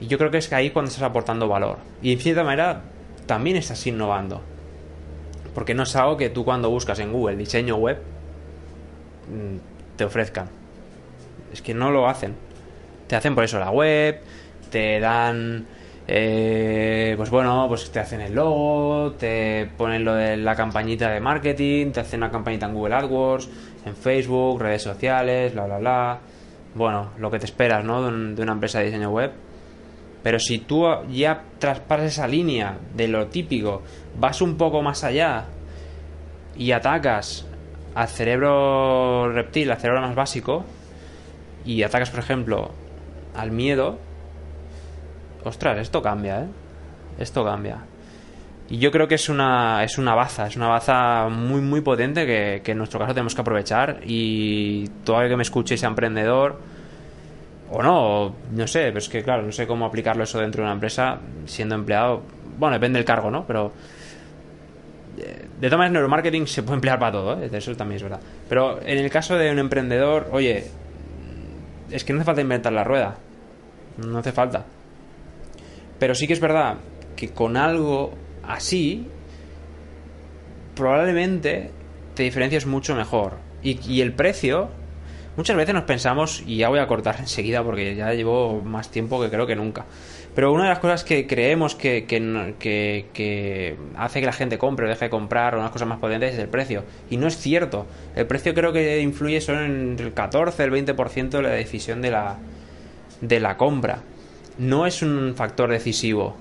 Y 0.00 0.08
yo 0.08 0.18
creo 0.18 0.32
que 0.32 0.38
es 0.38 0.48
que 0.48 0.56
ahí 0.56 0.70
cuando 0.70 0.88
estás 0.88 1.04
aportando 1.04 1.46
valor. 1.46 1.78
Y 2.02 2.12
en 2.12 2.18
cierta 2.18 2.42
manera 2.42 2.82
también 3.26 3.56
estás 3.56 3.86
innovando. 3.86 4.42
Porque 5.56 5.74
no 5.74 5.84
es 5.84 5.96
algo 5.96 6.18
que 6.18 6.28
tú 6.28 6.44
cuando 6.44 6.68
buscas 6.68 6.98
en 6.98 7.12
Google 7.12 7.36
diseño 7.36 7.76
web 7.76 7.96
mm, 9.28 9.96
te 9.96 10.04
ofrezcan. 10.04 10.50
Es 11.50 11.62
que 11.62 11.72
no 11.72 11.90
lo 11.90 12.06
hacen. 12.06 12.34
Te 13.06 13.16
hacen 13.16 13.34
por 13.34 13.42
eso 13.42 13.58
la 13.58 13.70
web, 13.70 14.20
te 14.70 15.00
dan 15.00 15.66
eh, 16.06 17.14
pues 17.16 17.30
bueno, 17.30 17.64
pues 17.68 17.90
te 17.90 18.00
hacen 18.00 18.20
el 18.20 18.34
logo, 18.34 19.12
te 19.12 19.68
ponen 19.78 20.04
lo 20.04 20.14
de 20.14 20.36
la 20.36 20.54
campañita 20.54 21.10
de 21.10 21.20
marketing, 21.20 21.90
te 21.90 22.00
hacen 22.00 22.20
una 22.20 22.30
campañita 22.30 22.66
en 22.66 22.74
Google 22.74 22.94
AdWords, 22.94 23.48
en 23.86 23.96
Facebook, 23.96 24.60
redes 24.60 24.82
sociales, 24.82 25.54
bla, 25.54 25.64
bla, 25.64 25.78
bla. 25.78 26.18
Bueno, 26.74 27.12
lo 27.16 27.30
que 27.30 27.38
te 27.38 27.46
esperas, 27.46 27.82
¿no? 27.82 28.10
De, 28.10 28.42
una 28.42 28.52
empresa 28.52 28.80
de 28.80 28.86
diseño 28.86 29.08
web. 29.08 29.32
Pero 30.22 30.38
si 30.38 30.58
tú 30.58 30.84
ya 31.10 31.44
traspasas 31.58 32.12
esa 32.12 32.28
línea 32.28 32.76
de 32.94 33.08
lo 33.08 33.28
típico, 33.28 33.82
vas 34.18 34.40
un 34.40 34.56
poco 34.56 34.82
más 34.82 35.04
allá 35.04 35.44
y 36.56 36.72
atacas 36.72 37.46
al 37.94 38.08
cerebro 38.08 39.32
reptil, 39.32 39.70
al 39.70 39.78
cerebro 39.78 40.02
más 40.02 40.14
básico, 40.14 40.64
y 41.64 41.82
atacas, 41.82 42.10
por 42.10 42.20
ejemplo, 42.20 42.70
al 43.34 43.50
miedo, 43.50 43.98
ostras, 45.44 45.78
esto 45.78 46.02
cambia, 46.02 46.42
¿eh? 46.42 46.46
Esto 47.18 47.44
cambia. 47.44 47.78
Y 48.68 48.78
yo 48.78 48.90
creo 48.90 49.06
que 49.08 49.14
es 49.14 49.28
una, 49.28 49.84
es 49.84 49.96
una 49.96 50.14
baza, 50.14 50.46
es 50.46 50.56
una 50.56 50.68
baza 50.68 51.28
muy, 51.30 51.60
muy 51.60 51.80
potente 51.80 52.26
que, 52.26 52.72
en 52.72 52.78
nuestro 52.78 52.98
caso 52.98 53.14
tenemos 53.14 53.34
que 53.34 53.40
aprovechar. 53.40 54.00
Y 54.04 54.88
todo 55.04 55.22
el 55.22 55.28
que 55.28 55.36
me 55.36 55.42
escuche 55.42 55.76
sea 55.76 55.88
emprendedor, 55.88 56.58
O 57.70 57.82
no, 57.82 58.34
no 58.52 58.66
sé, 58.66 58.86
pero 58.86 58.98
es 58.98 59.08
que 59.08 59.22
claro, 59.22 59.42
no 59.42 59.52
sé 59.52 59.66
cómo 59.66 59.86
aplicarlo 59.86 60.22
eso 60.24 60.38
dentro 60.38 60.62
de 60.62 60.66
una 60.66 60.74
empresa 60.74 61.18
siendo 61.46 61.74
empleado. 61.74 62.22
Bueno, 62.58 62.74
depende 62.74 62.98
del 62.98 63.04
cargo, 63.04 63.30
¿no? 63.30 63.44
Pero 63.46 63.72
de 65.16 65.68
todas 65.68 65.78
maneras, 65.78 65.92
neuromarketing 65.92 66.46
se 66.46 66.62
puede 66.62 66.76
emplear 66.76 66.98
para 66.98 67.12
todo, 67.12 67.42
¿eh? 67.42 67.50
eso 67.50 67.74
también 67.74 67.96
es 67.96 68.02
verdad. 68.02 68.20
Pero 68.48 68.80
en 68.82 68.98
el 68.98 69.10
caso 69.10 69.36
de 69.36 69.50
un 69.50 69.58
emprendedor, 69.58 70.28
oye, 70.32 70.66
es 71.90 72.04
que 72.04 72.12
no 72.12 72.20
hace 72.20 72.26
falta 72.26 72.40
inventar 72.40 72.72
la 72.72 72.84
rueda. 72.84 73.16
No 73.96 74.18
hace 74.18 74.32
falta. 74.32 74.64
Pero 75.98 76.14
sí 76.14 76.26
que 76.26 76.34
es 76.34 76.40
verdad 76.40 76.76
que 77.16 77.30
con 77.30 77.56
algo 77.56 78.12
así, 78.42 79.08
probablemente 80.74 81.70
te 82.14 82.22
diferencias 82.22 82.66
mucho 82.66 82.94
mejor. 82.94 83.38
Y, 83.62 83.80
y, 83.90 84.02
el 84.02 84.12
precio, 84.12 84.68
muchas 85.36 85.56
veces 85.56 85.74
nos 85.74 85.84
pensamos, 85.84 86.42
y 86.46 86.58
ya 86.58 86.68
voy 86.68 86.78
a 86.78 86.86
cortar 86.86 87.16
enseguida 87.18 87.62
porque 87.62 87.94
ya 87.94 88.12
llevo 88.12 88.60
más 88.62 88.90
tiempo 88.90 89.20
que 89.20 89.30
creo 89.30 89.46
que 89.46 89.56
nunca. 89.56 89.84
Pero 90.36 90.52
una 90.52 90.64
de 90.64 90.68
las 90.68 90.80
cosas 90.80 91.02
que 91.02 91.26
creemos 91.26 91.74
que, 91.74 92.04
que, 92.06 93.76
hace 93.96 94.20
que 94.20 94.26
la 94.26 94.32
gente 94.32 94.58
compre 94.58 94.84
o 94.84 94.88
deje 94.90 95.06
de 95.06 95.10
comprar 95.10 95.54
o 95.54 95.58
unas 95.58 95.70
cosas 95.70 95.88
más 95.88 95.98
potentes 95.98 96.34
es 96.34 96.38
el 96.38 96.48
precio. 96.48 96.84
Y 97.08 97.16
no 97.16 97.26
es 97.26 97.38
cierto. 97.38 97.86
El 98.14 98.26
precio 98.26 98.52
creo 98.52 98.70
que 98.70 99.00
influye 99.00 99.40
solo 99.40 99.64
en 99.64 99.96
el 99.98 100.12
14, 100.12 100.62
el 100.62 100.72
20% 100.72 101.30
de 101.30 101.42
la 101.42 101.48
decisión 101.48 102.02
de 102.02 102.10
la, 102.10 102.36
de 103.22 103.40
la 103.40 103.56
compra. 103.56 104.02
No 104.58 104.86
es 104.86 105.00
un 105.00 105.32
factor 105.36 105.70
decisivo. 105.70 106.36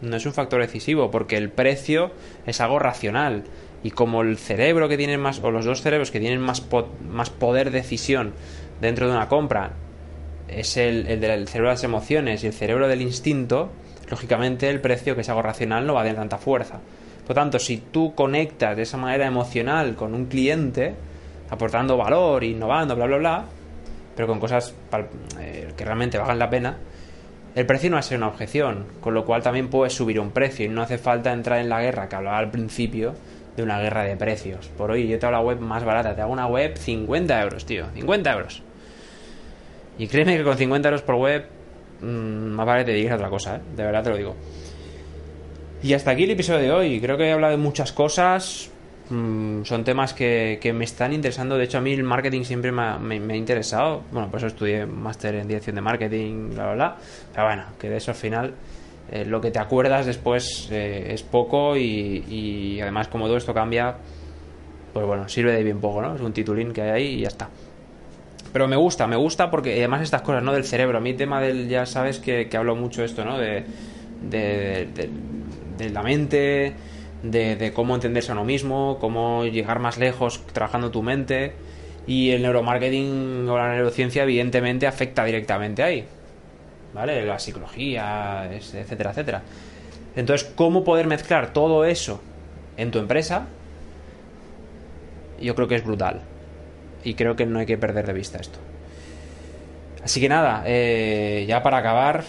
No 0.00 0.16
es 0.16 0.24
un 0.24 0.32
factor 0.32 0.62
decisivo 0.62 1.10
porque 1.10 1.36
el 1.36 1.50
precio 1.50 2.12
es 2.46 2.62
algo 2.62 2.78
racional. 2.78 3.44
Y 3.82 3.90
como 3.90 4.22
el 4.22 4.36
cerebro 4.36 4.88
que 4.88 4.96
tiene 4.96 5.18
más, 5.18 5.40
o 5.40 5.50
los 5.50 5.64
dos 5.64 5.82
cerebros 5.82 6.10
que 6.10 6.20
tienen 6.20 6.40
más, 6.40 6.66
más 7.08 7.30
poder 7.30 7.70
de 7.70 7.78
decisión 7.78 8.32
dentro 8.80 9.06
de 9.06 9.12
una 9.14 9.28
compra 9.28 9.72
es 10.48 10.76
el, 10.76 11.06
el 11.06 11.20
del 11.20 11.48
cerebro 11.48 11.70
de 11.70 11.74
las 11.74 11.84
emociones 11.84 12.42
y 12.42 12.48
el 12.48 12.52
cerebro 12.52 12.88
del 12.88 13.02
instinto, 13.02 13.70
lógicamente 14.10 14.68
el 14.68 14.80
precio, 14.80 15.14
que 15.14 15.20
es 15.20 15.28
algo 15.28 15.42
racional, 15.42 15.86
no 15.86 15.94
va 15.94 16.00
a 16.00 16.04
tener 16.04 16.18
tanta 16.18 16.38
fuerza. 16.38 16.80
Por 17.26 17.34
tanto, 17.34 17.58
si 17.58 17.78
tú 17.78 18.14
conectas 18.14 18.76
de 18.76 18.82
esa 18.82 18.96
manera 18.96 19.26
emocional 19.26 19.96
con 19.96 20.14
un 20.14 20.26
cliente, 20.26 20.94
aportando 21.50 21.96
valor, 21.96 22.44
innovando, 22.44 22.94
bla, 22.94 23.06
bla, 23.06 23.16
bla, 23.18 23.44
pero 24.14 24.28
con 24.28 24.38
cosas 24.38 24.74
eh, 25.40 25.72
que 25.76 25.84
realmente 25.84 26.18
valgan 26.18 26.38
la 26.38 26.48
pena, 26.48 26.76
el 27.56 27.66
precio 27.66 27.90
no 27.90 27.96
va 27.96 28.00
a 28.00 28.02
ser 28.02 28.18
una 28.18 28.28
objeción, 28.28 28.84
con 29.00 29.14
lo 29.14 29.24
cual 29.24 29.42
también 29.42 29.68
puedes 29.68 29.92
subir 29.92 30.20
un 30.20 30.30
precio 30.30 30.66
y 30.66 30.68
no 30.68 30.82
hace 30.82 30.98
falta 30.98 31.32
entrar 31.32 31.58
en 31.58 31.68
la 31.68 31.80
guerra 31.80 32.08
que 32.08 32.14
hablaba 32.14 32.38
al 32.38 32.50
principio 32.50 33.14
de 33.56 33.62
una 33.62 33.80
guerra 33.80 34.04
de 34.04 34.16
precios. 34.16 34.68
Por 34.76 34.90
hoy 34.90 35.08
yo 35.08 35.18
te 35.18 35.26
hago 35.26 35.32
la 35.32 35.40
web 35.40 35.60
más 35.60 35.84
barata, 35.84 36.14
te 36.14 36.22
hago 36.22 36.32
una 36.32 36.46
web 36.46 36.76
50 36.76 37.42
euros, 37.42 37.64
tío, 37.64 37.86
50 37.94 38.32
euros. 38.32 38.62
Y 39.98 40.06
créeme 40.08 40.36
que 40.36 40.44
con 40.44 40.56
50 40.56 40.88
euros 40.88 41.02
por 41.02 41.14
web, 41.16 41.46
mmm, 42.00 42.06
más 42.06 42.66
vale 42.66 42.84
te 42.84 42.92
digas 42.92 43.14
otra 43.14 43.30
cosa, 43.30 43.56
¿eh? 43.56 43.60
de 43.74 43.82
verdad 43.82 44.02
te 44.02 44.10
lo 44.10 44.16
digo. 44.16 44.36
Y 45.82 45.94
hasta 45.94 46.10
aquí 46.10 46.24
el 46.24 46.30
episodio 46.30 46.60
de 46.60 46.72
hoy. 46.72 47.00
Creo 47.00 47.16
que 47.16 47.24
he 47.24 47.32
hablado 47.32 47.52
de 47.52 47.58
muchas 47.58 47.92
cosas. 47.92 48.70
Mm, 49.08 49.62
son 49.62 49.84
temas 49.84 50.14
que, 50.14 50.72
me 50.74 50.84
están 50.84 51.12
interesando. 51.12 51.56
De 51.56 51.64
hecho, 51.64 51.78
a 51.78 51.80
mí 51.80 51.92
el 51.92 52.02
marketing 52.02 52.42
siempre 52.42 52.72
me 52.72 52.82
ha, 52.82 53.36
interesado. 53.36 54.02
Bueno, 54.10 54.30
por 54.30 54.38
eso 54.38 54.48
estudié 54.48 54.86
máster 54.86 55.36
en 55.36 55.48
dirección 55.48 55.76
de 55.76 55.82
marketing, 55.82 56.50
bla, 56.54 56.64
bla, 56.64 56.74
bla. 56.74 56.96
Pero 57.32 57.46
bueno, 57.46 57.64
que 57.78 57.88
de 57.88 57.98
eso 57.98 58.10
al 58.10 58.16
final 58.16 58.54
eh, 59.10 59.24
lo 59.24 59.40
que 59.40 59.50
te 59.50 59.58
acuerdas 59.60 60.04
después 60.04 60.68
eh, 60.72 61.12
es 61.12 61.22
poco 61.22 61.76
y, 61.76 62.80
además 62.82 63.08
como 63.08 63.26
todo 63.26 63.36
esto 63.36 63.54
cambia, 63.54 63.96
pues 64.92 65.06
bueno, 65.06 65.28
sirve 65.28 65.52
de 65.52 65.62
bien 65.62 65.80
poco, 65.80 66.02
¿no? 66.02 66.16
Es 66.16 66.20
un 66.20 66.32
titulín 66.32 66.72
que 66.72 66.82
hay 66.82 66.90
ahí 66.90 67.06
y 67.18 67.20
ya 67.20 67.28
está. 67.28 67.48
Pero 68.52 68.66
me 68.66 68.76
gusta, 68.76 69.06
me 69.06 69.16
gusta 69.16 69.50
porque 69.50 69.74
además 69.74 70.02
estas 70.02 70.22
cosas, 70.22 70.42
¿no? 70.42 70.52
Del 70.52 70.64
cerebro. 70.64 70.98
A 70.98 71.00
mí 71.00 71.14
tema 71.14 71.40
del, 71.40 71.68
ya 71.68 71.86
sabes 71.86 72.18
que, 72.18 72.48
hablo 72.56 72.74
mucho 72.74 73.04
esto, 73.04 73.24
¿no? 73.24 73.38
De, 73.38 73.64
de, 74.28 74.88
de, 75.76 75.90
la 75.90 76.02
mente, 76.02 76.72
de, 77.22 77.72
cómo 77.74 77.94
entenderse 77.94 78.32
a 78.32 78.34
uno 78.34 78.44
mismo, 78.44 78.98
cómo 78.98 79.44
llegar 79.44 79.78
más 79.78 79.98
lejos 79.98 80.42
trabajando 80.52 80.90
tu 80.90 81.02
mente. 81.02 81.52
Y 82.08 82.30
el 82.30 82.42
neuromarketing 82.42 83.48
o 83.48 83.58
la 83.58 83.74
neurociencia 83.74 84.22
evidentemente 84.22 84.86
afecta 84.86 85.24
directamente 85.24 85.82
ahí. 85.82 86.06
¿Vale? 86.94 87.24
La 87.26 87.38
psicología, 87.38 88.48
etcétera, 88.52 89.10
etcétera. 89.10 89.42
Entonces, 90.14 90.50
¿cómo 90.54 90.82
poder 90.82 91.06
mezclar 91.06 91.52
todo 91.52 91.84
eso 91.84 92.20
en 92.76 92.90
tu 92.90 92.98
empresa? 92.98 93.46
Yo 95.40 95.54
creo 95.54 95.68
que 95.68 95.74
es 95.74 95.84
brutal 95.84 96.22
y 97.04 97.14
creo 97.14 97.36
que 97.36 97.44
no 97.44 97.58
hay 97.58 97.66
que 97.66 97.76
perder 97.76 98.06
de 98.06 98.12
vista 98.14 98.38
esto. 98.38 98.58
Así 100.02 100.20
que 100.20 100.28
nada, 100.28 100.62
eh, 100.66 101.44
ya 101.48 101.62
para 101.62 101.78
acabar, 101.78 102.24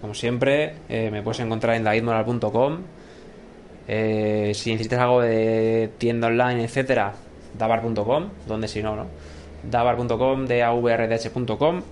como 0.00 0.14
siempre, 0.14 0.74
eh, 0.88 1.10
me 1.10 1.22
puedes 1.22 1.40
encontrar 1.40 1.76
en 1.76 1.84
davidmoral.com. 1.84 2.78
Eh, 3.86 4.52
si 4.54 4.72
necesitas 4.72 4.98
algo 4.98 5.20
de 5.20 5.90
tienda 5.98 6.26
online, 6.26 6.64
etcétera, 6.64 7.12
davar.com, 7.56 8.30
donde 8.48 8.66
si 8.66 8.82
no, 8.82 8.96
¿no? 8.96 9.06
davar.com, 9.70 10.46
davrdh.com. 10.46 11.82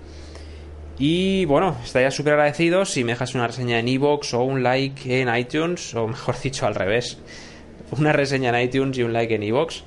Y 0.98 1.44
bueno, 1.46 1.76
estaría 1.82 2.10
súper 2.10 2.34
agradecido 2.34 2.84
si 2.84 3.02
me 3.02 3.12
dejas 3.12 3.34
una 3.34 3.46
reseña 3.46 3.78
en 3.80 3.88
iVoox 3.88 4.34
o 4.34 4.42
un 4.42 4.62
like 4.62 5.20
en 5.20 5.34
iTunes, 5.34 5.94
o 5.94 6.06
mejor 6.06 6.36
dicho, 6.42 6.66
al 6.66 6.74
revés. 6.74 7.18
Una 7.98 8.12
reseña 8.12 8.50
en 8.50 8.68
iTunes 8.68 8.98
y 8.98 9.02
un 9.02 9.12
like 9.12 9.34
en 9.34 9.42
iVoox. 9.42 9.82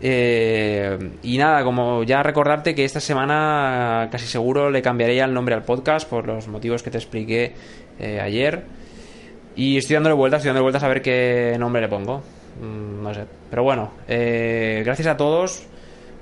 Eh, 0.00 0.96
y 1.24 1.38
nada, 1.38 1.64
como 1.64 2.04
ya 2.04 2.22
recordarte 2.22 2.74
que 2.74 2.84
esta 2.84 3.00
semana 3.00 4.08
casi 4.12 4.26
seguro 4.26 4.70
le 4.70 4.80
cambiaré 4.80 5.16
ya 5.16 5.24
el 5.24 5.34
nombre 5.34 5.56
al 5.56 5.64
podcast 5.64 6.08
por 6.08 6.26
los 6.26 6.46
motivos 6.46 6.84
que 6.84 6.90
te 6.90 6.98
expliqué 6.98 7.54
eh, 7.98 8.20
ayer. 8.20 8.62
Y 9.56 9.76
estoy 9.76 9.94
dándole 9.94 10.14
vueltas, 10.14 10.38
estoy 10.38 10.50
dándole 10.50 10.62
vueltas 10.62 10.84
a 10.84 10.88
ver 10.88 11.02
qué 11.02 11.56
nombre 11.58 11.82
le 11.82 11.88
pongo. 11.88 12.22
Mm, 12.62 13.02
no 13.02 13.12
sé. 13.12 13.24
Pero 13.50 13.64
bueno, 13.64 13.90
eh, 14.06 14.82
gracias 14.84 15.08
a 15.08 15.16
todos 15.16 15.66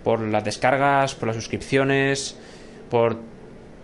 por 0.02 0.20
las 0.20 0.42
descargas, 0.42 1.14
por 1.14 1.26
las 1.28 1.36
suscripciones, 1.36 2.38
por 2.88 3.18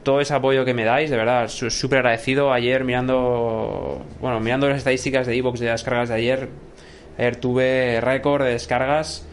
todo 0.03 0.21
ese 0.21 0.35
apoyo 0.35 0.65
que 0.65 0.75
me 0.75 0.85
dais, 0.85 1.11
de 1.11 1.17
verdad, 1.17 1.49
súper 1.49 1.99
agradecido. 1.99 2.53
Ayer 2.53 2.85
mirando, 2.85 4.05
bueno, 4.21 4.41
mirando 4.41 4.69
las 4.69 4.79
estadísticas 4.79 5.27
de 5.27 5.37
Evox 5.37 5.61
de 5.61 5.67
las 5.67 5.81
descargas 5.81 6.09
de 6.09 6.15
ayer, 6.17 6.49
ayer 7.19 7.37
tuve 7.37 8.01
récord 8.01 8.45
de 8.45 8.53
descargas 8.53 9.27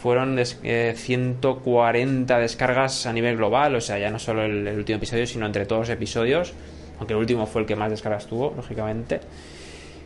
fueron 0.00 0.38
140 0.42 2.38
eh, 2.38 2.40
descargas 2.40 3.04
a 3.04 3.12
nivel 3.12 3.36
global, 3.36 3.74
o 3.74 3.80
sea, 3.82 3.98
ya 3.98 4.10
no 4.10 4.18
solo 4.18 4.44
el, 4.44 4.66
último 4.68 4.96
episodio, 4.96 5.26
sino 5.26 5.44
entre 5.44 5.66
todos 5.66 5.80
los 5.80 5.90
episodios, 5.90 6.54
aunque 6.98 7.12
el 7.12 7.20
último 7.20 7.46
fue 7.46 7.60
el 7.62 7.66
que 7.66 7.76
más 7.76 7.90
descargas 7.90 8.26
tuvo, 8.26 8.54
lógicamente. 8.56 9.20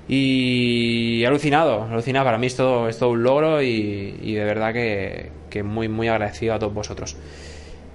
Y 0.09 1.24
alucinado, 1.24 1.85
alucinado, 1.85 2.24
para 2.24 2.38
mí 2.38 2.48
es 2.48 2.57
todo, 2.57 2.88
es 2.88 2.98
todo 2.98 3.11
un 3.11 3.22
logro 3.22 3.62
y, 3.62 4.35
de 4.35 4.44
verdad 4.44 4.72
que, 4.72 5.31
que, 5.48 5.62
muy, 5.62 5.88
muy 5.88 6.09
agradecido 6.09 6.55
a 6.55 6.59
todos 6.59 6.74
vosotros. 6.74 7.16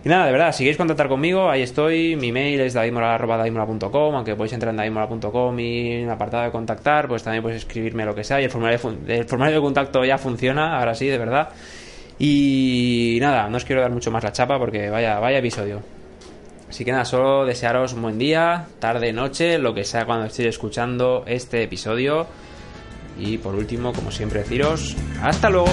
Y 0.03 0.07
nada, 0.07 0.27
de 0.27 0.31
verdad, 0.31 0.53
si 0.53 0.59
queréis 0.59 0.77
contactar 0.77 1.09
conmigo, 1.09 1.49
ahí 1.49 1.61
estoy, 1.61 2.15
mi 2.15 2.31
mail 2.31 2.61
es 2.61 2.73
daimora.com, 2.73 4.15
aunque 4.15 4.35
podéis 4.35 4.53
entrar 4.53 4.71
en 4.71 4.77
daimora.com 4.77 5.59
y 5.59 5.91
en 5.91 6.03
el 6.05 6.09
apartado 6.09 6.45
de 6.45 6.51
contactar, 6.51 7.09
pues 7.09 7.23
también 7.23 7.43
podéis 7.43 7.63
escribirme 7.63 8.05
lo 8.05 8.15
que 8.15 8.23
sea 8.23 8.39
y 8.39 8.45
el 8.45 8.49
formulario, 8.49 8.79
el 9.07 9.25
formulario 9.25 9.59
de 9.59 9.61
contacto 9.61 10.05
ya 10.05 10.17
funciona, 10.17 10.79
ahora 10.79 10.95
sí, 10.95 11.07
de 11.07 11.17
verdad. 11.17 11.49
Y 12.17 13.17
nada, 13.19 13.49
no 13.49 13.57
os 13.57 13.65
quiero 13.65 13.81
dar 13.81 13.91
mucho 13.91 14.09
más 14.09 14.23
la 14.23 14.31
chapa 14.31 14.57
porque 14.57 14.89
vaya, 14.89 15.19
vaya 15.19 15.39
episodio. 15.39 15.81
Así 16.69 16.85
que 16.85 16.91
nada, 16.91 17.03
solo 17.03 17.45
desearos 17.45 17.93
un 17.93 18.03
buen 18.03 18.19
día, 18.19 18.67
tarde, 18.79 19.11
noche, 19.11 19.57
lo 19.57 19.73
que 19.73 19.83
sea 19.83 20.05
cuando 20.05 20.25
estéis 20.25 20.49
escuchando 20.49 21.23
este 21.25 21.63
episodio. 21.63 22.27
Y 23.17 23.37
por 23.37 23.55
último, 23.55 23.91
como 23.91 24.11
siempre, 24.11 24.41
deciros, 24.41 24.95
hasta 25.21 25.49
luego. 25.49 25.69